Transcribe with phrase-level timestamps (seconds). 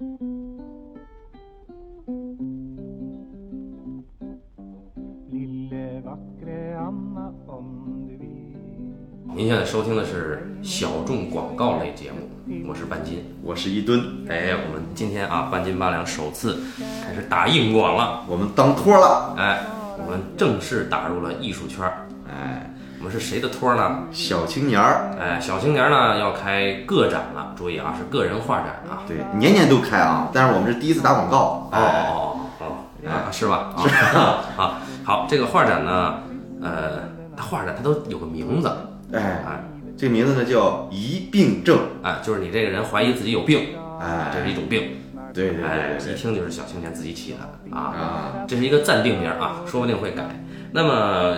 [0.00, 0.08] 您
[9.46, 12.30] 现在收听的是小众广告类节目，
[12.66, 14.00] 我是半斤，我是一吨。
[14.26, 16.62] 哎，我们今天啊，半斤八两首次
[17.04, 19.34] 开始打硬广了，我们当托了。
[19.36, 19.66] 哎，
[19.98, 22.06] 我们正式打入了艺术圈儿。
[23.00, 24.02] 哎，我们是谁的托呢？
[24.12, 25.10] 小青年儿。
[25.18, 29.02] 哎，小青年呢要开个展了，注意啊，是个人画展啊。
[29.08, 31.70] 对，年年都开啊，但是我们是第一次打广告。
[31.72, 33.72] 哦哦哦哦，啊，是吧？
[33.74, 34.74] 啊， 好，
[35.04, 36.18] 好，这个画展呢，
[36.62, 38.70] 呃，它画展它都有个名字。
[39.12, 39.42] 哎，
[39.96, 44.98] 这个名字呢叫疑病症，哎，就是你这个人怀疑自己有病，哎，这是一种病，
[45.32, 50.22] 对对对，一听就是小青年自己起的啊，这是一个暂定名啊，说不定会改。
[50.72, 51.36] 那么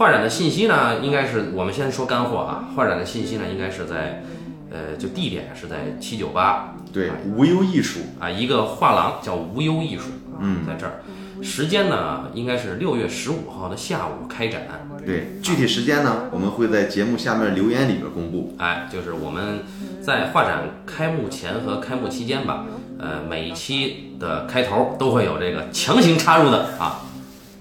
[0.00, 4.24] 画展的信息呢，应该是我们先说干货啊，画展的信息呢，应该是在，
[4.70, 10.04] 呃，就地点是在七九八，对，无忧艺术啊，一个画廊叫无忧艺术，
[10.40, 11.02] 嗯，在这儿，
[11.42, 14.62] 时间呢，应该是六月十五号的下午开展。
[15.04, 18.56] 对，具体时间呢，我们会在节目下面留言里边公布。
[18.56, 19.64] 哎，就是我们
[20.00, 22.64] 在画展开幕前和开幕期间吧，
[22.98, 27.02] 呃，每一期的开头都会有这个强行插入的啊，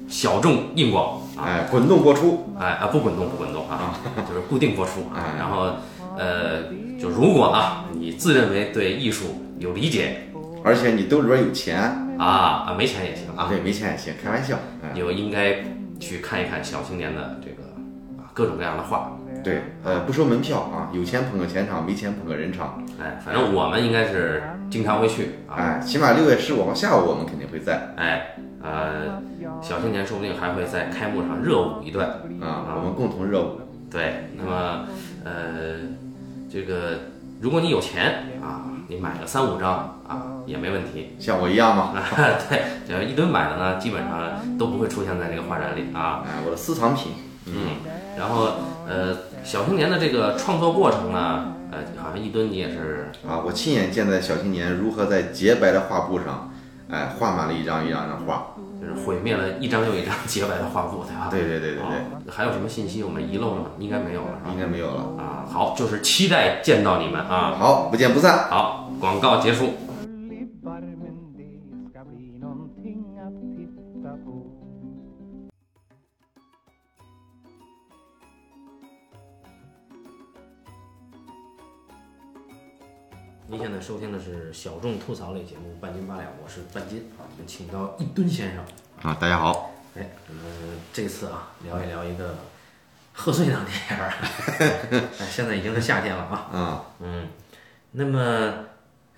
[0.08, 5.36] 小众硬广，哎，滚动播出，哎啊，不滚动不滚动啊， 就是固定播出啊。
[5.38, 5.74] 然后
[6.18, 6.64] 呃，
[7.00, 10.28] 就如果啊，你自认为对艺术有理解，
[10.64, 11.80] 而且你兜里边有钱。
[12.20, 14.58] 啊啊，没钱也行啊，对，没钱也行，开玩笑，
[14.96, 15.58] 就应该。
[16.00, 17.62] 去看一看小青年的这个
[18.18, 19.12] 啊各种各样的画，
[19.44, 29.22] 对，呃不收门票啊，有钱捧个钱场，没钱捧个人场，哎，反正我们应该是经常会去啊，哎，起码六月十五号下午我们肯定会在，哎，呃，
[29.62, 32.08] 小青年说不定还会在开幕上热舞一段
[32.42, 34.86] 啊，我们共同热舞，对，那么
[35.24, 35.32] 呃
[36.52, 37.00] 这个
[37.42, 40.36] 如果你有钱啊，你买个三五张啊。
[40.50, 41.94] 也没问题，像我一样吗？
[42.50, 46.24] 对，只要一吨买的呢，基本上都不会出现在这个画展里啊。
[46.26, 47.12] 哎，我的私藏品。
[47.46, 47.54] 嗯，
[48.18, 48.48] 然后
[48.88, 56.52] 呃，小青年的这个创作过程呢，呃，好像一吨你也是啊，我亲眼见在小青年如何在洁白的画布上，
[56.90, 58.48] 哎，画满了一张一张的画，
[58.82, 61.28] 就是毁灭了一张又一张洁白的画布，对吧？
[61.30, 62.32] 对对对对对。
[62.32, 63.66] 还有什么信息我们遗漏了吗？
[63.78, 65.46] 应该没有了，应该没有了啊。
[65.48, 67.56] 好，就是期待见到你们啊。
[67.60, 68.48] 好，不见不散。
[68.50, 69.74] 好，广告结束。
[83.52, 88.64] 您现在收听的是小众吐槽类节目《半斤八两》，我是半斤我们，请到一吨先生
[89.02, 89.72] 啊，大家好。
[89.96, 90.44] 哎，我们
[90.94, 92.36] 这次啊聊一聊一个
[93.12, 94.14] 贺岁档电影儿，
[95.20, 96.46] 哎，现在已经是夏天了啊。
[96.54, 97.28] 嗯嗯，
[97.94, 98.66] 那么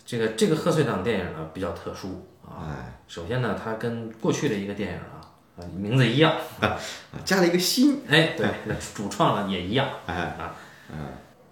[0.06, 2.64] 这个这个贺岁档电影呢比较特殊啊。
[2.70, 5.28] 哎，首先呢，它跟过去的一个电影啊
[5.58, 6.38] 啊名字一样，
[7.26, 8.02] 加了一个新。
[8.08, 8.48] 哎， 对，
[8.96, 9.90] 主创呢也一样。
[10.06, 10.56] 哎啊，
[10.90, 11.08] 嗯，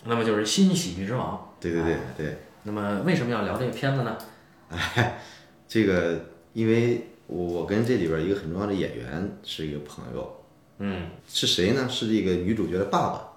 [0.06, 1.36] 那么就是《新喜剧之王》。
[1.62, 2.38] 对对对对。
[2.64, 4.18] 那么为什么要聊这个片子呢？
[4.70, 5.20] 哎，
[5.68, 6.20] 这个
[6.54, 10.42] 因为我跟这里边一个很重要的演员是一个朋友，
[10.80, 11.88] 嗯，是谁呢？
[11.90, 13.30] 是这个女主角的爸爸，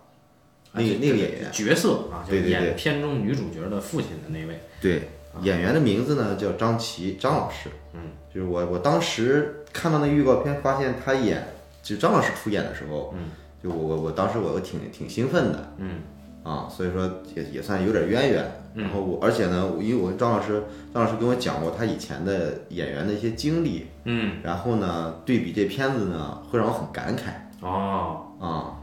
[0.73, 4.61] 那个那个演员角色啊，对对对，演片中女主角的父亲的那位。
[4.81, 5.03] 对，
[5.43, 7.71] 演员的名字呢叫张琪，张老师。
[7.95, 11.47] 嗯，就是我我当时看到那预告片，发现他演
[11.83, 13.31] 就张老师出演的时候，嗯，
[13.63, 16.01] 就我我我当时我挺挺兴奋的，嗯。
[16.43, 18.45] 啊，所以说也也算有点渊源。
[18.75, 20.63] 然后我，而且呢，因为我跟张老师，
[20.95, 23.87] 张老师跟我讲过他以前的演员的一些经历。
[24.05, 24.39] 嗯。
[24.43, 27.33] 然后呢，对比这片子呢，会让我很感慨。
[27.61, 28.27] 哦。
[28.41, 28.75] 啊。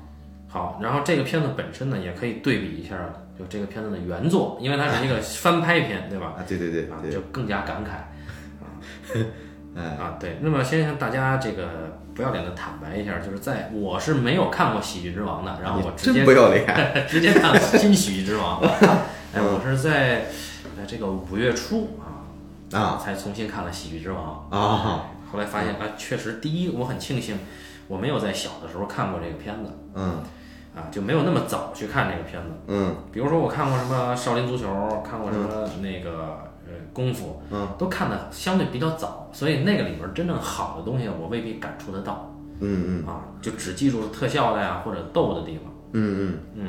[0.47, 2.96] 好，然后这个片子本身呢，也可以对比一下，
[3.38, 6.36] 就这个片子的原作，因为它是一个 翻拍片，对吧？
[6.38, 7.90] 啊，对对对，啊，就更加感慨。
[8.64, 8.66] 啊。
[9.76, 9.84] 哎。
[9.84, 10.38] 啊，对。
[10.41, 11.97] 那么先向大家这个。
[12.19, 16.68] 不要脸的坦白一下，就是在我是没有看过《喜剧之王》的，然后我直接不要脸，
[17.07, 18.62] 直接看了《新喜剧之王》。
[19.34, 20.25] 哎，我是在
[20.78, 22.28] 呃这个五月初啊
[22.78, 25.05] 啊才重新看了《喜剧之王》啊。
[25.32, 27.40] 后来发现啊，确实，第一我很庆幸
[27.88, 30.22] 我没有在小的时候看过这个片子，嗯，
[30.79, 34.67] 啊就没有那么早去看这个片子，嗯，比如说我看过什么《少林足球》，
[35.02, 35.47] 看过什么
[35.81, 36.47] 那个。
[36.72, 42.31] 呃，功夫，嗯，都看的相对比较早，所以那个里边真正好的东西，我未必感触得到。
[42.59, 45.73] 嗯嗯，啊，就只记住特效的呀，或者逗的地方。
[45.93, 46.67] 嗯嗯嗯。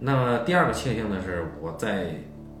[0.00, 2.14] 那么第二个庆幸的是，我在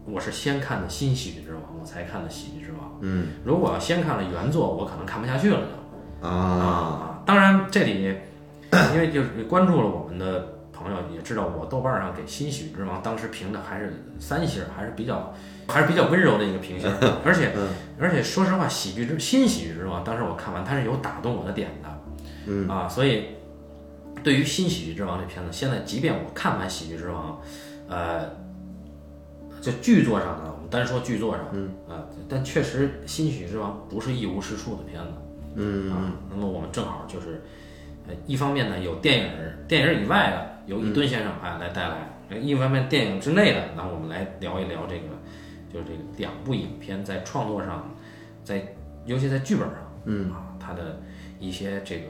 [0.04, 2.80] 我是先看的新喜剧之王，我才看的喜剧之王。
[3.00, 3.28] 嗯。
[3.42, 6.28] 如果先看了原作，我可能看不下去了就。
[6.28, 7.22] 啊啊！
[7.24, 8.14] 当然这里，
[8.92, 10.46] 因为就是关注了我们的。
[10.82, 15.32] 朋友也知道，我豆瓣上给《新喜剧之王》当时评的还是三星，还是比较
[15.68, 16.90] 还是比较温柔的一个评星。
[17.24, 17.52] 而且
[17.98, 21.88] 而且说实话，《喜剧之新喜剧之王》当时我看完，它是有打动我的点的。
[22.46, 23.26] 嗯啊，所以
[24.24, 27.40] 对于《新喜剧之王》这片子，现在即便我看完《喜剧之王》，
[27.92, 28.28] 呃，
[29.60, 35.10] 就剧作上呢，我们单说剧作上，嗯啊，但确实《新喜剧之王》不是一无是处的片子。
[35.54, 37.40] 嗯啊，那么我们正好就是，
[38.08, 39.30] 呃，一方面呢有电影，
[39.68, 45.08] 电影以外的由一吨先生啊来带来，呃一方面电影之内的，那我们来聊一聊这个，
[45.72, 47.90] 就是这个两部影片在创作上，
[48.44, 48.74] 在
[49.04, 51.00] 尤其在剧本上，嗯啊，它的
[51.40, 52.06] 一些这个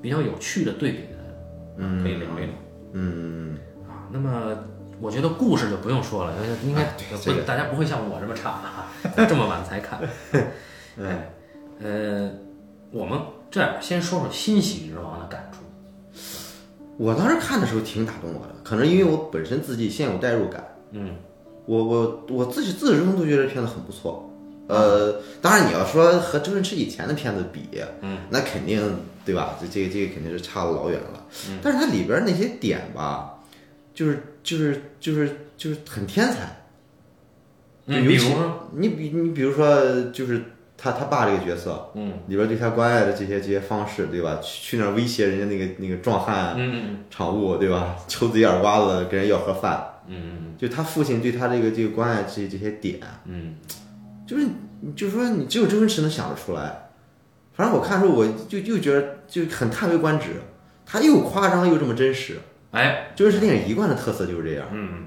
[0.00, 1.18] 比较有趣的对比的，
[1.78, 2.54] 嗯，可以聊一聊
[2.92, 3.58] 嗯
[3.88, 4.06] 啊。
[4.10, 4.56] 那么
[5.00, 6.32] 我觉得故事就不用说了，
[6.64, 6.84] 应该
[7.44, 8.88] 大家不会像我这么差啊，
[9.28, 9.98] 这么晚才看。
[11.02, 11.30] 哎，
[11.80, 12.30] 呃，
[12.90, 13.18] 我们
[13.50, 15.58] 这样先说说《新喜剧之王》的感触。
[16.96, 21.16] 我当时看的时候挺打动我的，可能因为我本身自己现有代入感，嗯
[21.66, 24.30] 我我我自己自始至终都觉得这片子很不错。
[24.68, 27.60] 呃，当然你要说和周星驰以前的片子比，
[28.00, 28.80] 嗯，那肯定
[29.24, 29.56] 对吧？
[29.60, 31.24] 这这个这个肯定是差了老远了。
[31.48, 33.38] 嗯但是它里边那些点吧，
[33.94, 36.56] 就是就是就是就是很天才。
[37.86, 40.42] 嗯，比如说，你比你比如说，就是
[40.76, 44.38] 他他爸这个角色嗯里边对他关爱的这些这些方式，对吧？
[44.42, 47.96] 去去那儿威胁人家那个那个壮汉嗯场务，对吧？
[48.06, 53.56] 抽自己耳刮子跟人要盒饭，嗯就他父亲对他这个这个关爱这些这些点，嗯
[54.26, 54.46] 就是
[54.94, 56.82] 就是说你只有周星驰能想得出来。
[57.54, 60.42] 反正我看的时候，我就就觉得就很叹为观止，
[60.84, 62.38] 他又夸张又这么真实。
[62.72, 65.04] 哎，周星驰电影一贯的特色就是这样，嗯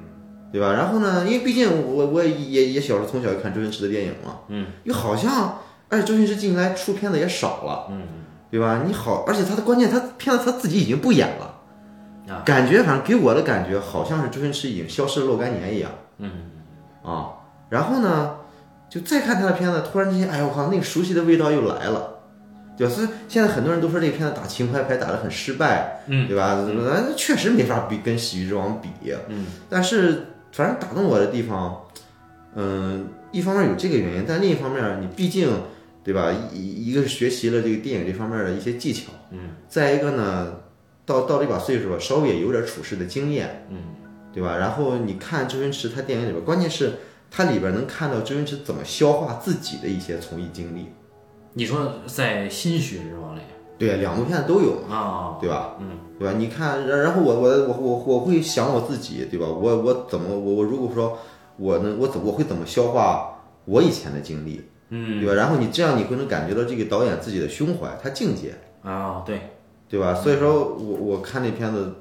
[0.51, 0.74] 对吧？
[0.74, 2.31] 然后呢，因为毕竟我我也
[2.69, 5.60] 也小时候从小就看周星驰的电影嘛，嗯，又好像
[5.90, 8.01] 而且周星驰近来出片子也少了，嗯
[8.51, 8.84] 对吧？
[8.86, 16.31] 你好，而且他的关键他片子他自己已经不演了，啊感觉反正给我的感觉好像是周星驰已经消失了若干年一样嗯
[17.04, 17.30] 啊。
[17.69, 18.38] 然后呢，
[18.90, 22.16] 就再看他的片子，突然之间，哎呦我靠，那个熟悉的味道又来了。
[22.75, 22.94] 对吧？
[22.94, 26.56] 所以现在很多人都说这个片子打情怀牌打得很失败，嗯对吧？
[26.90, 28.90] 咱确实没法比跟《喜剧之王》比，
[29.28, 30.28] 嗯但是
[30.60, 31.88] 反正打动我的地方，
[32.54, 35.50] 嗯，一方面有这个原因，但另一方面你毕竟
[36.04, 36.30] 对吧？
[36.52, 40.58] 一一个是学习了这个电影这方面的一些技巧，嗯，再一个呢，
[41.06, 43.78] 到到这把岁数了，稍微也有点处事的经验，嗯，
[44.34, 44.58] 对吧？
[44.58, 46.92] 然后你看周星驰他电影里边，关键是
[47.32, 50.88] 他里边能看到周星驰怎么消化自己的一些从艺经历，
[51.54, 53.42] 你说在《新喜剧之王》里
[53.80, 55.76] 对，两部片子都有嘛，啊，对吧？
[55.80, 56.36] 嗯，对吧？
[56.38, 59.48] 你看，然然后我我我我我会想我自己，对吧？
[59.48, 61.18] 我我怎么我我如果说
[61.56, 65.34] 我能我怎我会怎么消化我以前的经历，嗯对吧？
[65.34, 68.54] 然后你这样你会能感觉到这个导演自己的胸怀，他境界，
[68.84, 69.40] 啊，对，
[69.88, 70.14] 对吧？
[70.14, 71.94] 所以说我我看那片子，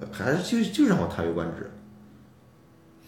[0.00, 1.70] 呃还是就就让我叹为观止。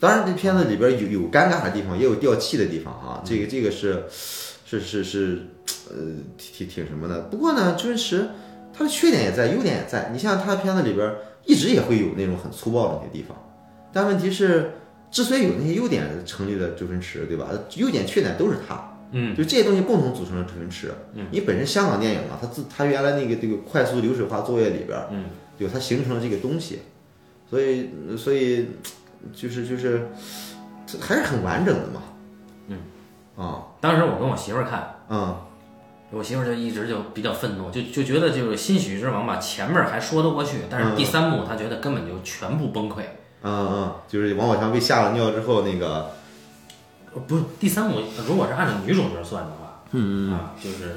[0.01, 3.23] 当然，这片子里边有有尴尬的地方，也有掉气的地方啊。
[3.25, 4.05] 这个这个是
[4.65, 5.39] 是是是，
[5.91, 5.97] 呃，
[6.37, 7.23] 挺挺挺什么的。
[7.23, 8.29] 不过呢，周星驰
[8.73, 10.11] 他的缺点也在，优点也在。
[10.13, 11.15] 你像他的片子里边
[11.45, 13.37] 一直也会有那种很粗暴的那些地方，
[13.93, 14.73] 但问题是，
[15.11, 17.49] 之所以有那些优点成立了周星驰，对吧？
[17.77, 18.91] 优点缺点都是他。
[19.17, 20.91] 嗯，就这些东西共同组成了周星驰。
[21.13, 25.27] 嗯，你本身香港电影嘛，它自它原来那个这个快速流水化作业里边，嗯，
[25.57, 26.81] 对吧，它形成了这个东西，
[27.49, 28.67] 所以所以
[29.33, 30.09] 就是就是
[31.01, 32.03] 还是很完整的嘛。
[32.67, 32.79] 嗯，
[33.37, 35.37] 啊当时我跟我媳妇儿看，嗯。
[36.11, 43.03] 我媳妇儿就一直就比较愤怒，就就觉得就是《新喜剧之王》吧，前面还说得过去，但是第三幕她觉得根本就全部崩溃。
[43.43, 46.11] 嗯嗯，就是王宝强被吓了尿之后那个，
[47.13, 50.97] 呃不是第三幕，如果是按照女主角算的话，嗯啊，就是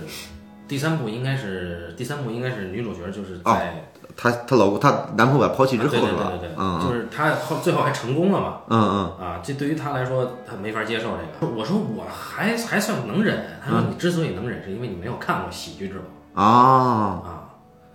[0.66, 6.24] 第三部应该是第三部应该是女主角就是哦在、她她老公她男朋友把她抛弃之后啊对是吧？
[6.32, 8.58] 对对对对，嗯就是她后最后还成功了嘛。
[8.68, 11.54] 嗯嗯啊，这对于他来说，他没法接受这个。
[11.54, 13.46] 我说我还还算能忍。
[13.64, 17.44] 他说你之所以能忍，是因为你没有看过《喜剧之王嗯啊》啊。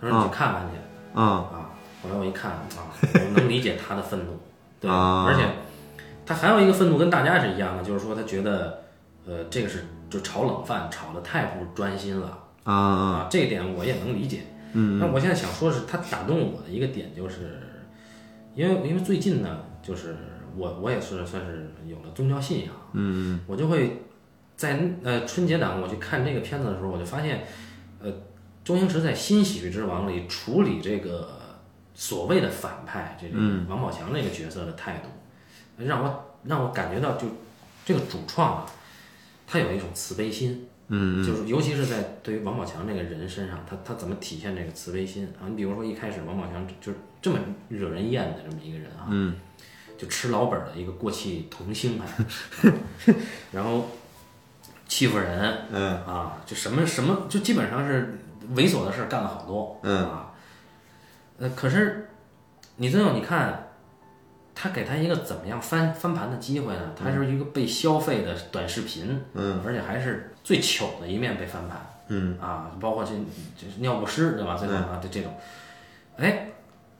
[0.01, 1.69] 他说你去看看去啊啊。
[2.01, 4.37] 后来我一看啊，我能理解他的愤怒，
[4.79, 5.43] 对，啊而且
[6.25, 8.79] 他还有一个愤怒跟大家是一样的，就是说他觉得，
[9.25, 12.75] 呃，这个是就炒冷饭炒的太不专心了啊啊
[13.23, 14.41] 啊，这一点我也能理解。
[14.73, 17.59] 嗯，那我现在想说的是，他打动我的一个点就是，
[18.55, 20.15] 因为因为最近呢，就是
[20.57, 24.03] 我我也是算是有了宗教信仰，嗯，我就会
[24.55, 27.45] 在呃春节档我去看这个片子的时候，我就发现，
[27.99, 28.11] 呃，
[28.63, 31.39] 周星驰在《新喜剧之王》里处理这个
[31.93, 33.37] 所谓的反派，这个
[33.67, 37.27] 王宝强那个角色的态度，让我让我感觉到就
[37.85, 38.65] 这个主创啊，
[39.45, 45.49] 他有一种慈悲心，嗯，就是尤其是在对于王宝强这个人身上，他他怎么体现这个慈悲心啊？
[45.49, 49.35] 你比如说一开始王宝强就是这么惹人厌的这么一个人啊，嗯，
[49.97, 52.73] 就吃老本的一个过气童星还，
[53.51, 53.89] 然后
[54.87, 58.19] 欺负人，嗯啊，就什么什么就基本上是
[58.55, 60.33] 猥琐的事儿干了好多，嗯啊，
[61.39, 62.09] 呃，可是
[62.75, 63.62] 你最后你看。
[64.55, 66.91] 他给他一个怎么样翻翻盘的机会呢？
[66.95, 72.37] 他是一个被消费的短视频，嗯，而且还是最糗的一面被翻盘，嗯。
[72.39, 73.11] 啊，包括这
[73.57, 74.55] 这尿不湿对吧？
[74.55, 75.33] 最后啊，这这种，
[76.17, 76.47] 哎，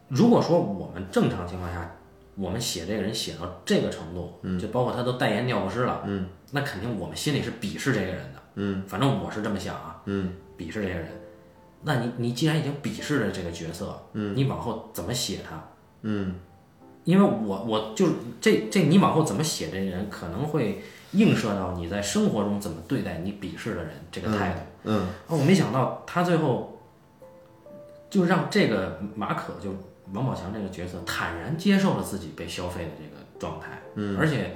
[0.07, 1.95] 如果说我们正常情况下，
[2.35, 11.07] 我们写这个人写到这个程度，嗯，就包括他都代言尿不湿了，嗯，那肯定我们心里是鄙视这个人的，嗯，反正我是这么想啊，嗯，鄙视这个人。
[11.83, 15.61] 那你你既然已经鄙视了这个角色，嗯，你往后怎么写他？
[16.01, 16.33] 嗯
[17.03, 20.81] 因为我我就是这这你往后怎么写这人，可能会
[21.11, 24.59] 映射到你在生活中怎么对待你鄙视的人这个态度。
[24.85, 26.81] 嗯啊，我没想到他最后
[28.09, 29.73] 就让这个马可就
[30.11, 34.55] 王宝强这个角色坦然接受了自己被消费的这个状态，嗯，而且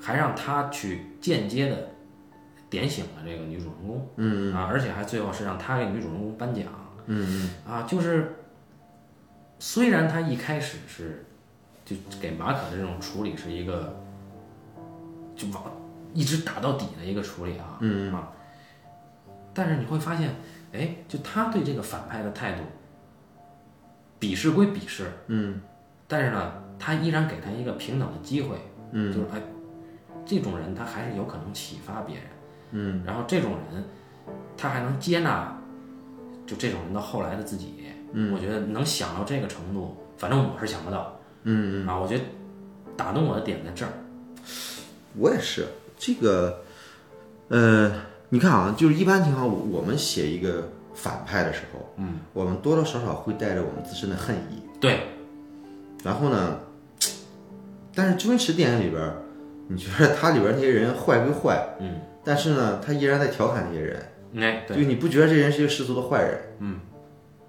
[0.00, 1.90] 还让他去间接的
[2.70, 6.64] 点醒了这个女主人公，嗯啊，而且还最后是让他给女主人公颁奖，
[7.06, 7.50] 嗯。
[7.68, 8.36] 啊，就是
[9.58, 11.26] 虽然他一开始是
[11.96, 13.98] 就给马可的这种处理是一个
[15.34, 15.64] 就往
[16.14, 18.12] 一直打到底的一个处理啊，嗯。
[18.12, 18.30] 啊，
[19.54, 20.34] 但是你会发现，
[20.72, 22.62] 哎，就他对这个反派的态度，
[24.20, 25.60] 鄙视归鄙视，嗯。
[26.06, 28.56] 但是呢，他依然给他一个平等的机会，
[28.92, 29.12] 嗯。
[29.12, 29.40] 就是哎，
[30.24, 32.24] 这种人他还是有可能启发别人，
[32.72, 33.02] 嗯。
[33.04, 33.84] 然后这种人
[34.56, 35.56] 他还能接纳，
[36.46, 38.34] 就这种人到后来的自己，嗯。
[38.34, 42.24] 我觉得能想到这个程度，反正我是想不到嗯，啊，我觉得
[42.96, 43.92] 打动我的点在这儿，
[45.18, 46.62] 我也是这个，
[47.48, 47.92] 呃，
[48.28, 55.00] 你看啊，就是一般情况，我们写一个反派的时候，嗯，我们多多少少会带着我们自身的恨意，对，
[56.04, 56.60] 然后呢，
[57.94, 59.22] 但是周星驰电影里边儿，
[59.68, 64.02] 你觉得他里边儿那些人坏归坏，嗯，但是呢，他依然在调侃那些人，
[64.36, 66.40] 哎，就，你不觉得这人是一个十足的坏人？
[66.60, 66.80] 嗯，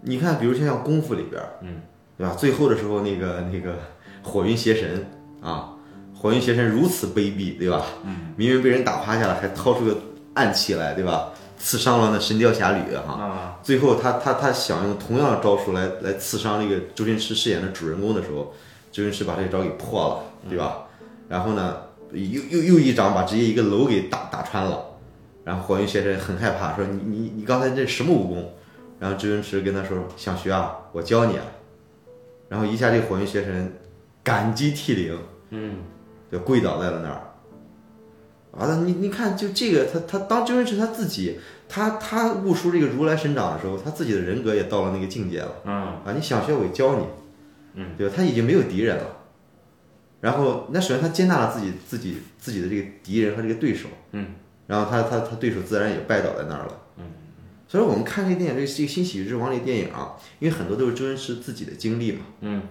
[0.02, 1.82] 你看，比如像像功夫里边，嗯，
[2.18, 2.36] 对吧？
[2.38, 3.76] 最后的时候，那个那个
[4.22, 5.06] 火云邪神
[5.42, 5.74] 啊，
[6.16, 7.86] 火云邪神如此卑鄙，对吧？
[8.04, 9.98] 嗯，明明被人打趴下了，还掏出个
[10.36, 11.30] 暗器来，对吧？
[11.58, 13.14] 刺伤了那神雕侠侣哈。
[13.14, 18.54] 啊，最后他他他想用同样的招数来来刺伤这个周星驰饰演的主人公的时候，
[18.92, 20.86] 周星驰把这个招给破了，对吧？
[21.30, 21.78] 然后呢，
[22.12, 24.84] 又又又一掌把直接一个楼给打打穿了，
[25.46, 28.54] 然后火云邪神很害怕，说你你你刚才这什么武功？
[29.00, 31.44] 然后周星驰跟他说想学啊，我教你啊。
[32.54, 33.74] 然后一下这个火云邪神
[34.24, 35.18] 感激涕零，
[35.50, 35.78] 嗯，
[36.32, 37.20] 就跪倒在了那儿。
[38.52, 45.52] 完了，你你看，就这个，他他当周星驰他自己，他他悟出这个如来神掌的时候，他自己的人格也到了那个境界了。
[45.66, 47.06] 嗯，啊，你想学我教你，
[47.74, 48.14] 嗯，对吧？
[48.16, 49.06] 他已经没有敌人了。
[50.22, 54.28] 然后，那首先他接纳了自己自己自己的这个敌人和这个对手，嗯，
[54.68, 56.83] 然后他他他对手自然也拜倒在那儿了，嗯。
[57.74, 62.62] 所以我们看这个电影，这个这个《新喜剧之王》这个电影啊，因为很多都是周星驰自己的经历嘛，嗯，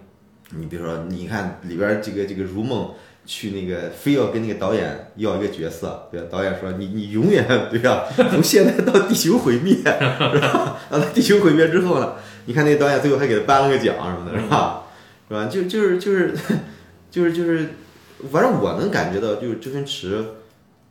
[0.50, 2.92] 你比如说，你看里边这个这个如梦
[3.26, 6.28] 去那个非要跟那个导演要一个角色，对吧？
[6.30, 8.06] 导演说你你永远对吧？
[8.30, 10.78] 从现在到地球毁灭，是吧？
[10.88, 12.14] 然后地球毁灭之后呢，
[12.46, 14.84] 你看那个导演最后还给他颁了个奖什么的，是吧？
[15.28, 15.46] 是吧？
[15.46, 16.32] 就就是就是
[17.10, 17.70] 就是就是，
[18.30, 20.24] 反正我能感觉到，就是周星驰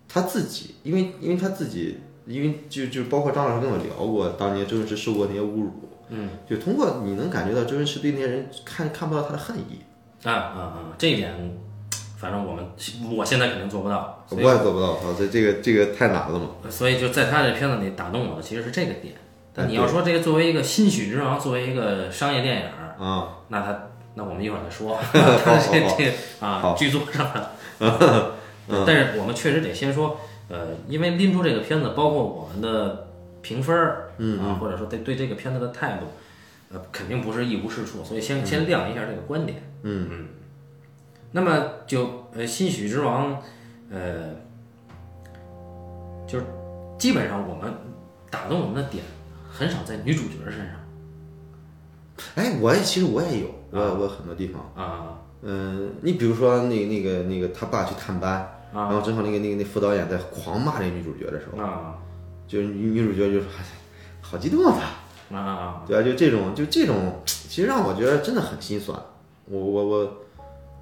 [0.10, 5.72] 他自己，因为因为他自己，因为就就包括张老师跟我聊过，当年周星驰受过那些侮辱，
[6.10, 9.82] 嗯，就通过你能感觉到周星驰对那些人看看不到他的恨意。
[10.24, 11.34] 啊啊啊，这一点，
[12.18, 12.64] 反正我们
[13.18, 16.50] 我现在肯定做不到，我也做不到，操，这这个这个太难了嘛。
[16.70, 19.16] 所以就在他这片子里打动我的其实是这个点。
[19.54, 24.98] 但你要说这个作为一个新喜剧之王，作为一个商业电影儿，啊，那他那我们一会儿再说。
[25.12, 26.14] 他这这
[26.46, 28.32] 啊好剧作上的，
[28.86, 30.20] 但是我们确实得先说，
[30.52, 33.08] 呃，因为拎出这个片子，包括我们的
[33.42, 36.06] 评分儿，嗯啊，或者说对对这个片子的态度，
[36.74, 39.64] 呃，肯定不是一无是处，所以先先亮一下这个观点。
[39.84, 40.08] 嗯。
[40.12, 40.28] 嗯。
[41.32, 43.42] 那么就呃，新喜剧之王，
[43.90, 44.36] 呃，
[46.28, 46.46] 就是
[47.00, 47.74] 基本上我们
[48.30, 49.02] 打动我们的点
[49.50, 50.76] 很少在女主角身上。
[52.36, 55.18] 哎，我也其实我也有，我我很多地方，啊。
[55.44, 61.96] 嗯，你比如说那那个那个他爸去探班，然啊后正好那个那个那副导演在狂骂这女主角的时候，啊
[62.48, 63.64] 就是女女主角就说，哎
[64.22, 64.78] 好激动啊
[65.30, 65.84] 他，啊啊！
[65.88, 66.02] 对啊？
[66.02, 68.98] 就这种就这种，其实让我觉得真的很心酸。
[69.46, 70.18] 我我我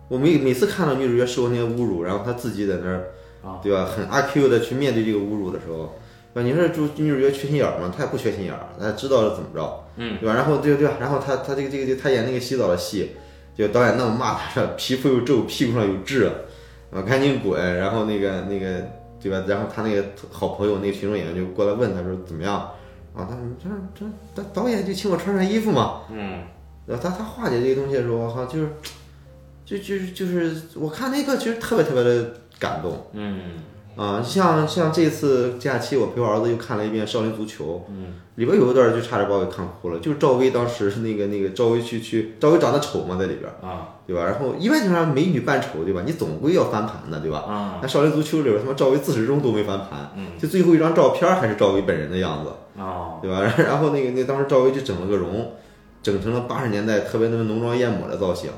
[0.07, 3.07] 我每每次看到女主角受那些侮辱，然后她自己在那儿
[3.43, 3.85] 啊，对吧？
[3.85, 5.95] 很阿 Q 的去面对这个侮辱的时候，
[6.33, 6.47] 对吧？
[6.47, 7.91] 你说主女主角缺心眼儿吗？
[7.95, 10.35] 她也不缺心眼儿，她知道了怎么着，嗯，对吧？
[10.35, 10.95] 然后对对吧？
[10.99, 13.11] 然后她她这个这个她演那个洗澡的戏，
[13.55, 16.29] 就导演那么骂她说皮肤又皱，屁股上有痣，
[16.91, 17.77] 啊，赶紧滚！
[17.77, 18.81] 然后那个那个
[19.21, 19.43] 对吧？
[19.47, 22.55] 然后他那个好朋友那个群众演员就过来问他说怎么样？
[23.15, 26.43] 啊，他说这这这导演就请我穿上衣服嘛，嗯
[26.85, 28.69] 然后他他化解这个东西的时候，哈，就是
[29.65, 33.05] 就就是就是我看那个其实特别特别的感动。
[33.13, 33.41] 嗯
[33.99, 44.23] 啊，像像这次假期，我陪我儿子又看了一遍《少林足球》，嗯，里边有一段就差点把我给看哭了，就是赵薇当时那个那个赵薇去去，赵薇长得丑嘛，在里边，啊对吧？
[44.23, 46.03] 然后一般情况下美女扮丑，对吧？
[46.05, 47.39] 你总归要翻盘的，对吧？
[47.39, 52.51] 啊那《少林足球》里边他妈赵薇自始至终都没翻盘，嗯就最后一张照片还是赵薇本人的样子，
[52.81, 53.41] 哦对吧？
[53.67, 55.51] 然后那个那当时赵薇就整了个容，
[56.01, 58.49] 整成了八十年代特别那么浓妆艳抹的造型。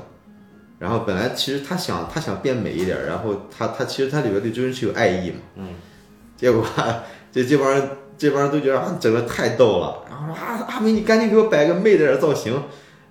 [0.82, 5.68] 然后本来其实他想他想变美一点，然后他他其实他里边对周星驰有爱意嘛，嗯，
[6.36, 6.66] 结果
[7.30, 12.60] 这 这帮人这帮人都觉得啊整的太逗了，然后说啊阿梅你赶紧给我摆个媚点的造型，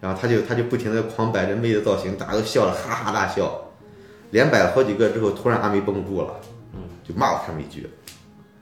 [0.01, 3.49] 然后他就他就不停的狂摆这媚的造型，大家都笑了哈哈大笑，
[4.31, 6.41] 连摆了好几个之后，突然阿梅绷不住了，
[6.73, 7.89] 嗯，就骂了他们一句，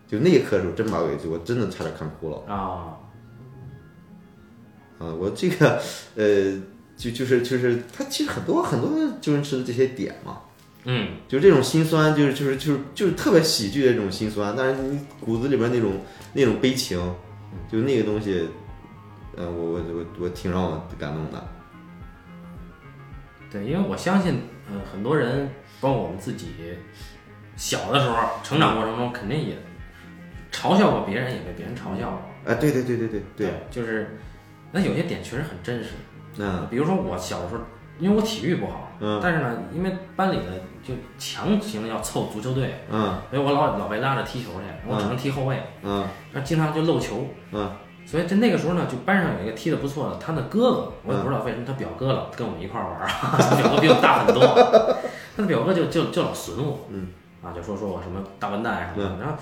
[0.07, 2.53] 就那一刻的时候真把我一句，我真的差点看哭了。
[2.53, 2.93] 啊。
[4.99, 5.79] 啊，我这个，
[6.15, 6.61] 呃，
[6.99, 8.89] 就就是就是他其实很多很多
[9.21, 10.39] 周星驰的这些点嘛，
[10.83, 15.93] 嗯就是这种心酸，就是就是就是就是特别喜剧的这种心酸，但是你骨子里边那种
[16.33, 16.99] 那种悲情，
[17.71, 18.45] 就那个东西，
[19.37, 21.41] 呃，我我我我挺让我感动的。
[23.49, 26.47] 对，因为我相信，嗯、很多人，包括我们自己，
[27.55, 29.55] 小的时候成长过程中，肯定也
[30.51, 32.21] 嘲笑过别人，也被别人嘲笑过。
[32.43, 34.19] 哎，对对对对对对，就是
[34.73, 35.91] 那有些点确实很真实。
[36.37, 36.67] 嗯。
[36.69, 37.61] 比如说我小的时候，
[37.97, 39.19] 因为我体育不好，嗯。
[39.21, 40.43] 但是呢，因为班里的
[40.83, 43.17] 就强行要凑足球队，嗯。
[43.29, 46.05] 所以我老老被拉着踢球去，我只能踢后卫，嗯。
[46.33, 47.25] 那经常就漏球。
[47.51, 47.71] 嗯。
[48.05, 54.41] 所以在那个时候呢，就班上有一个踢得不错的，他的哥哥，我也不知道为什么他表哥老跟我们一块儿玩儿，他 表哥比我大很多，
[55.37, 57.09] 他的表哥就就就老损我，嗯，
[57.43, 59.17] 啊，就说说我什么大笨蛋什么的。
[59.19, 59.35] 然后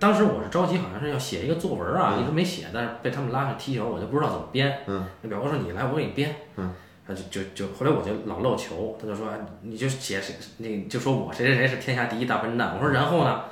[0.00, 4.80] 当时我是着急，好像是要写一个作文啊，一直没写，但是被他们拉上踢球，我就不知道怎么编。
[4.86, 6.34] 嗯，那表哥说你来，我给你编。
[6.56, 6.72] 嗯，
[7.06, 12.74] 他就就就后来我就老漏球，他就说哎你就写谁，那就说我谁谁谁是天下第一大笨蛋。
[12.74, 13.42] 我说然后呢？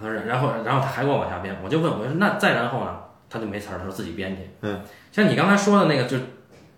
[0.00, 2.96] 他说然后然后他还给我往下编，我就问我说那再然后呢？
[3.28, 4.42] 他就没词儿，他说自己编去。
[4.62, 4.80] 嗯，
[5.12, 6.16] 像你刚才说的那个，就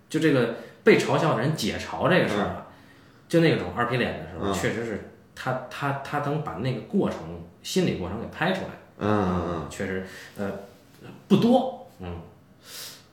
[0.09, 2.67] 就这个被嘲笑的人解嘲这个事儿啊，
[3.29, 7.19] 就那种二皮脸的时候，嗯确实是他他他能把那个过程
[7.63, 8.71] 心理过程给拍出来。
[9.01, 10.05] 嗯嗯嗯，确实
[10.39, 10.51] 呃
[11.27, 12.21] 不多，嗯，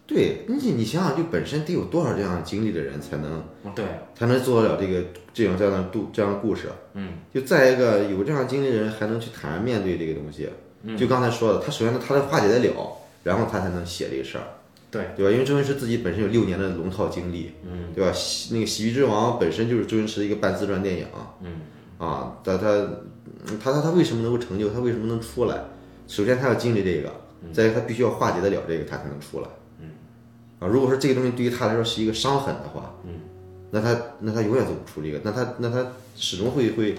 [0.05, 6.69] 对你你想想，就本身得有多少这样经历的人才能对，才能做得了这个这种这样的故这样的故事。
[6.93, 10.49] 嗯，就再一个有这样经历的人还能去坦然面对这个东西。
[10.83, 14.43] 嗯就刚才说的，他首先他能化解得了，然后他才能写这个事儿。
[14.89, 15.31] 对，对吧？
[15.31, 18.11] 因为周星驰自己本身有六年的龙套经历，嗯对吧？
[18.13, 21.05] 喜那个《喜剧之王》本身就是周星驰的一个半自传电影，
[21.41, 21.61] 嗯
[21.97, 22.87] 啊，他他
[23.59, 24.69] 他他他为什么能够成就？
[24.69, 25.61] 他为什么能出来？
[26.07, 27.11] 首先他要经历这个，
[27.53, 29.47] 再一个他必须要化解得了这个，他才能出来。
[29.79, 29.89] 嗯，
[30.59, 33.19] 啊，如果说这个东西对于他来说是一个伤痕的话，嗯，
[33.71, 36.95] 那他那他永远走不出这个，那他那他始终会会，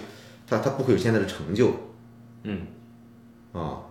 [0.47, 1.71] 他他不会有现在的成就。
[2.43, 2.67] 嗯，
[3.51, 3.81] 啊，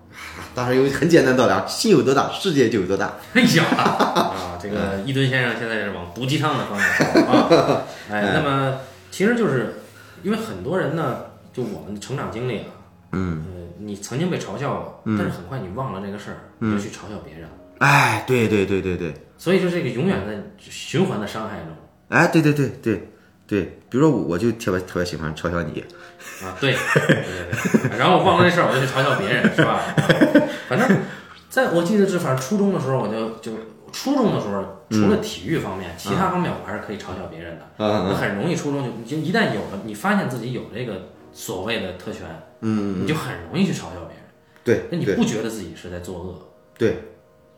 [0.55, 3.17] 当然有很简单道理啊，心有多大，世界就有多大。
[3.35, 7.13] 哎呀 啊，这个伊顿先生现在是往毒鸡汤的方向。
[7.13, 7.21] 走
[7.75, 8.79] 啊，哎，那么
[9.11, 9.75] 其实就是
[10.23, 12.73] 因为很多人呢，就我们的成长经历啊，
[13.13, 21.69] 嗯，呃，你曾经被嘲笑过，但是很快你忘了这个事儿，你就去嘲笑别人，哎，对对对对对，所以就这个永远在循环的伤害中
[22.09, 23.09] 哎，对对对对
[23.47, 25.81] 对，比如说我我就特别特别喜欢嘲笑你，
[26.43, 29.81] 啊，对对对对，然后我忘了这事儿，我就去嘲笑别人，是吧？
[30.69, 30.99] 反正
[31.49, 33.53] 在我记得是，反正初中的时候，我就就
[33.91, 37.65] 初中的时候，除了体育方面，其他方面我还是可以嘲笑别人的。
[37.79, 42.27] 嗯我很容易初中就你就一旦有了，你发现自己有这个所谓的特权，
[42.63, 44.25] 嗯，你就很容易去嘲笑别人。
[44.65, 46.97] 对对那你不觉得自己是在作恶对，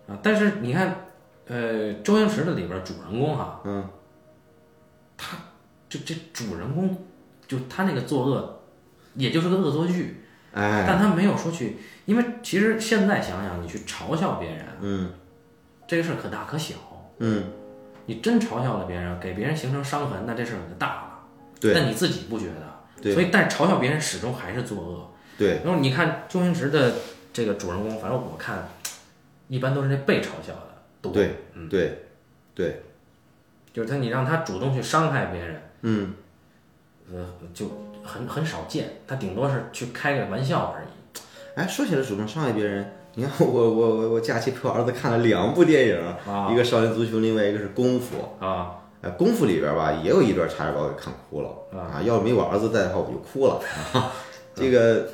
[0.07, 0.19] 啊？
[0.23, 1.07] 但是你看，
[1.47, 3.89] 呃，周星驰的里边主人公哈，嗯，
[5.17, 5.39] 他
[5.89, 6.95] 这这主人公
[7.49, 8.61] 就他那个作恶，
[9.15, 10.25] 也就是个恶作剧。
[10.53, 15.11] 哎，但他没有说去，因为其实现在想想，你去嘲笑别人，嗯
[15.89, 16.75] 这个事儿可大可小。
[17.19, 17.45] 嗯，
[18.05, 21.19] 你真嘲笑了别人，给别人形成伤痕，那这事儿可就大了。
[21.59, 22.70] 对但你自己不觉得，
[23.03, 25.11] 对所以但是嘲笑别人始终还是作恶。
[25.39, 26.93] 对，然后你看周星驰的
[27.33, 28.69] 这个主人公，反正我看，
[29.49, 30.69] 一般都是那被嘲笑的
[31.01, 31.13] 多。
[31.13, 32.03] 对嗯，对
[32.55, 32.83] 对，
[33.73, 36.15] 就是他，你让他主动去伤害别人，嗯，
[37.11, 37.71] 呃，就
[38.05, 38.91] 很很少见。
[39.07, 41.21] 他顶多是去开个玩笑而已。
[41.55, 48.45] 哎，说起来主动伤害别人，你看我我我我假期陪我儿子看了两部电影，啊一个少林足球，另外一个是功夫。
[48.45, 52.03] 啊哎，功夫里边吧也有一段差点把我给看哭了啊！
[52.05, 53.59] 要是没我儿子在的话，我就哭了
[53.93, 54.13] 啊。
[54.55, 55.07] 这个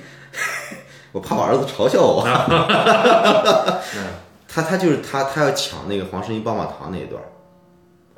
[1.12, 2.22] 我怕我儿子嘲笑我。
[4.46, 7.22] 他他就是他他要抢那个黄圣依棒棒糖那一段，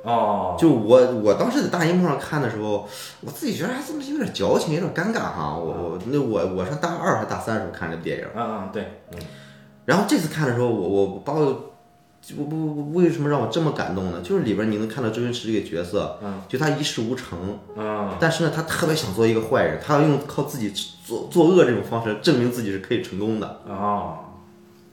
[0.02, 2.88] 哦，就我我当时在大荧幕上看的时候，
[3.20, 5.54] 我自己觉得还这么有点矫情，有点尴尬哈。
[5.56, 9.18] 我我那我我上大二还是大三的时候看这电影，啊嗯对，嗯
[9.84, 11.69] 然后这次看的时候，我我把我
[12.38, 14.20] 我我我为什么让我这么感动呢？
[14.22, 20.72] 就是里边你能看到周星驰这个角色，嗯，就他一事无成，啊但是呢，他特别想做一个坏人，他要用靠自己
[21.04, 24.18] 做作恶这种方式证明自己是可以成功的，哦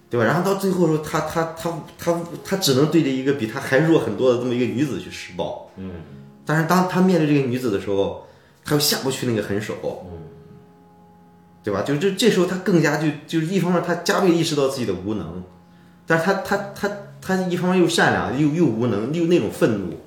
[0.09, 0.25] 对吧？
[0.25, 5.91] 然后到最后的时候，他他他他他只能对着一个比他还弱很多的这么一个女子去施暴，嗯
[6.45, 8.25] 但是当他面对这个女子的时候，
[8.63, 9.75] 他又下不去那个狠手，
[10.09, 10.17] 嗯
[11.61, 11.81] 对吧？
[11.81, 15.43] 就这这时候他更加就就是一方面他加倍意识到自己的无能，
[16.05, 16.89] 但是他他他他
[17.49, 19.99] 一方面又善良又又无能又那种愤怒，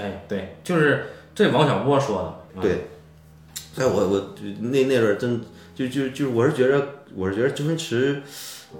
[0.00, 2.86] 哎对，就是这王小波说的，啊对，
[3.74, 5.40] 所以我我那那阵儿真
[5.74, 8.22] 就就就我是觉得我是觉得周星驰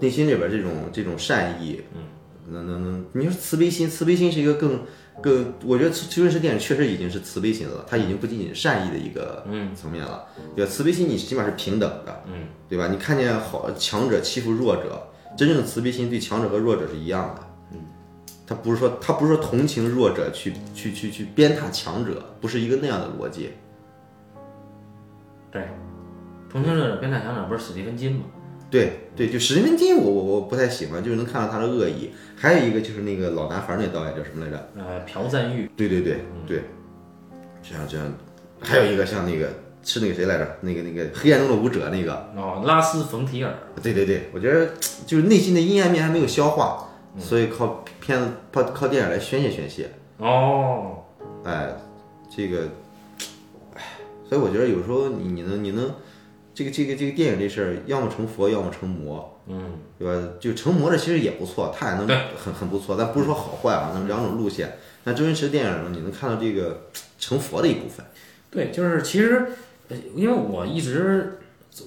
[0.00, 4.80] 内心里边这种这种善意，嗯，能能能，你说慈悲心，慈悲心是一个更
[5.20, 10.70] 更，我觉得周星驰电影确实已经是慈悲心了，他已经不仅仅是善意的一个嗯层面了，对吧？
[10.70, 12.88] 慈悲心你起码是平等的，嗯对吧？
[12.88, 17.47] 你看见好强者欺负弱者，真正的慈悲心对强者和弱者是一样的。
[18.48, 23.50] 嗯，他不是说他不是说同情弱者去去去去鞭挞强者，不是一个那样的逻辑。
[25.50, 25.68] 对，
[26.50, 28.24] 同情弱者鞭挞强者不是史蒂芬金吗？
[28.70, 32.10] 对对，就史蒂芬金我我我不太喜欢，就是能看到他的恶意。
[32.36, 34.70] 还有一个就是那个老男孩那导演叫什么来着？
[34.76, 36.62] 呃，朴赞玉对对对对，
[37.62, 38.12] 这样这样，
[38.60, 39.48] 还有一个像那个
[39.82, 40.56] 是那个谁来着？
[40.60, 42.14] 那个那个黑暗中的舞者那个。
[42.36, 44.68] 哦，拉斯冯提尔，对对对，我觉得
[45.06, 46.87] 就是内心的阴暗面还没有消化，
[47.18, 49.90] 所以靠片子靠靠电影来宣泄宣泄。
[50.18, 51.04] 哦，
[51.44, 51.74] 哎，
[52.28, 52.68] 这个，
[53.74, 53.82] 哎，
[54.28, 55.94] 所以我觉得有时候你你能你能，
[56.54, 60.28] 这个这个这个电影这事儿，要么成佛，要么成魔，嗯，对吧？
[60.40, 64.76] 就成魔的其实也不错，他也能对很很不错，但不是说好坏啊，那么两种路线。
[65.04, 68.04] 但周星驰电影中，你能看到这个成佛的一部分。
[68.50, 69.46] 对，就是其实，
[69.88, 71.38] 呃因为我一直，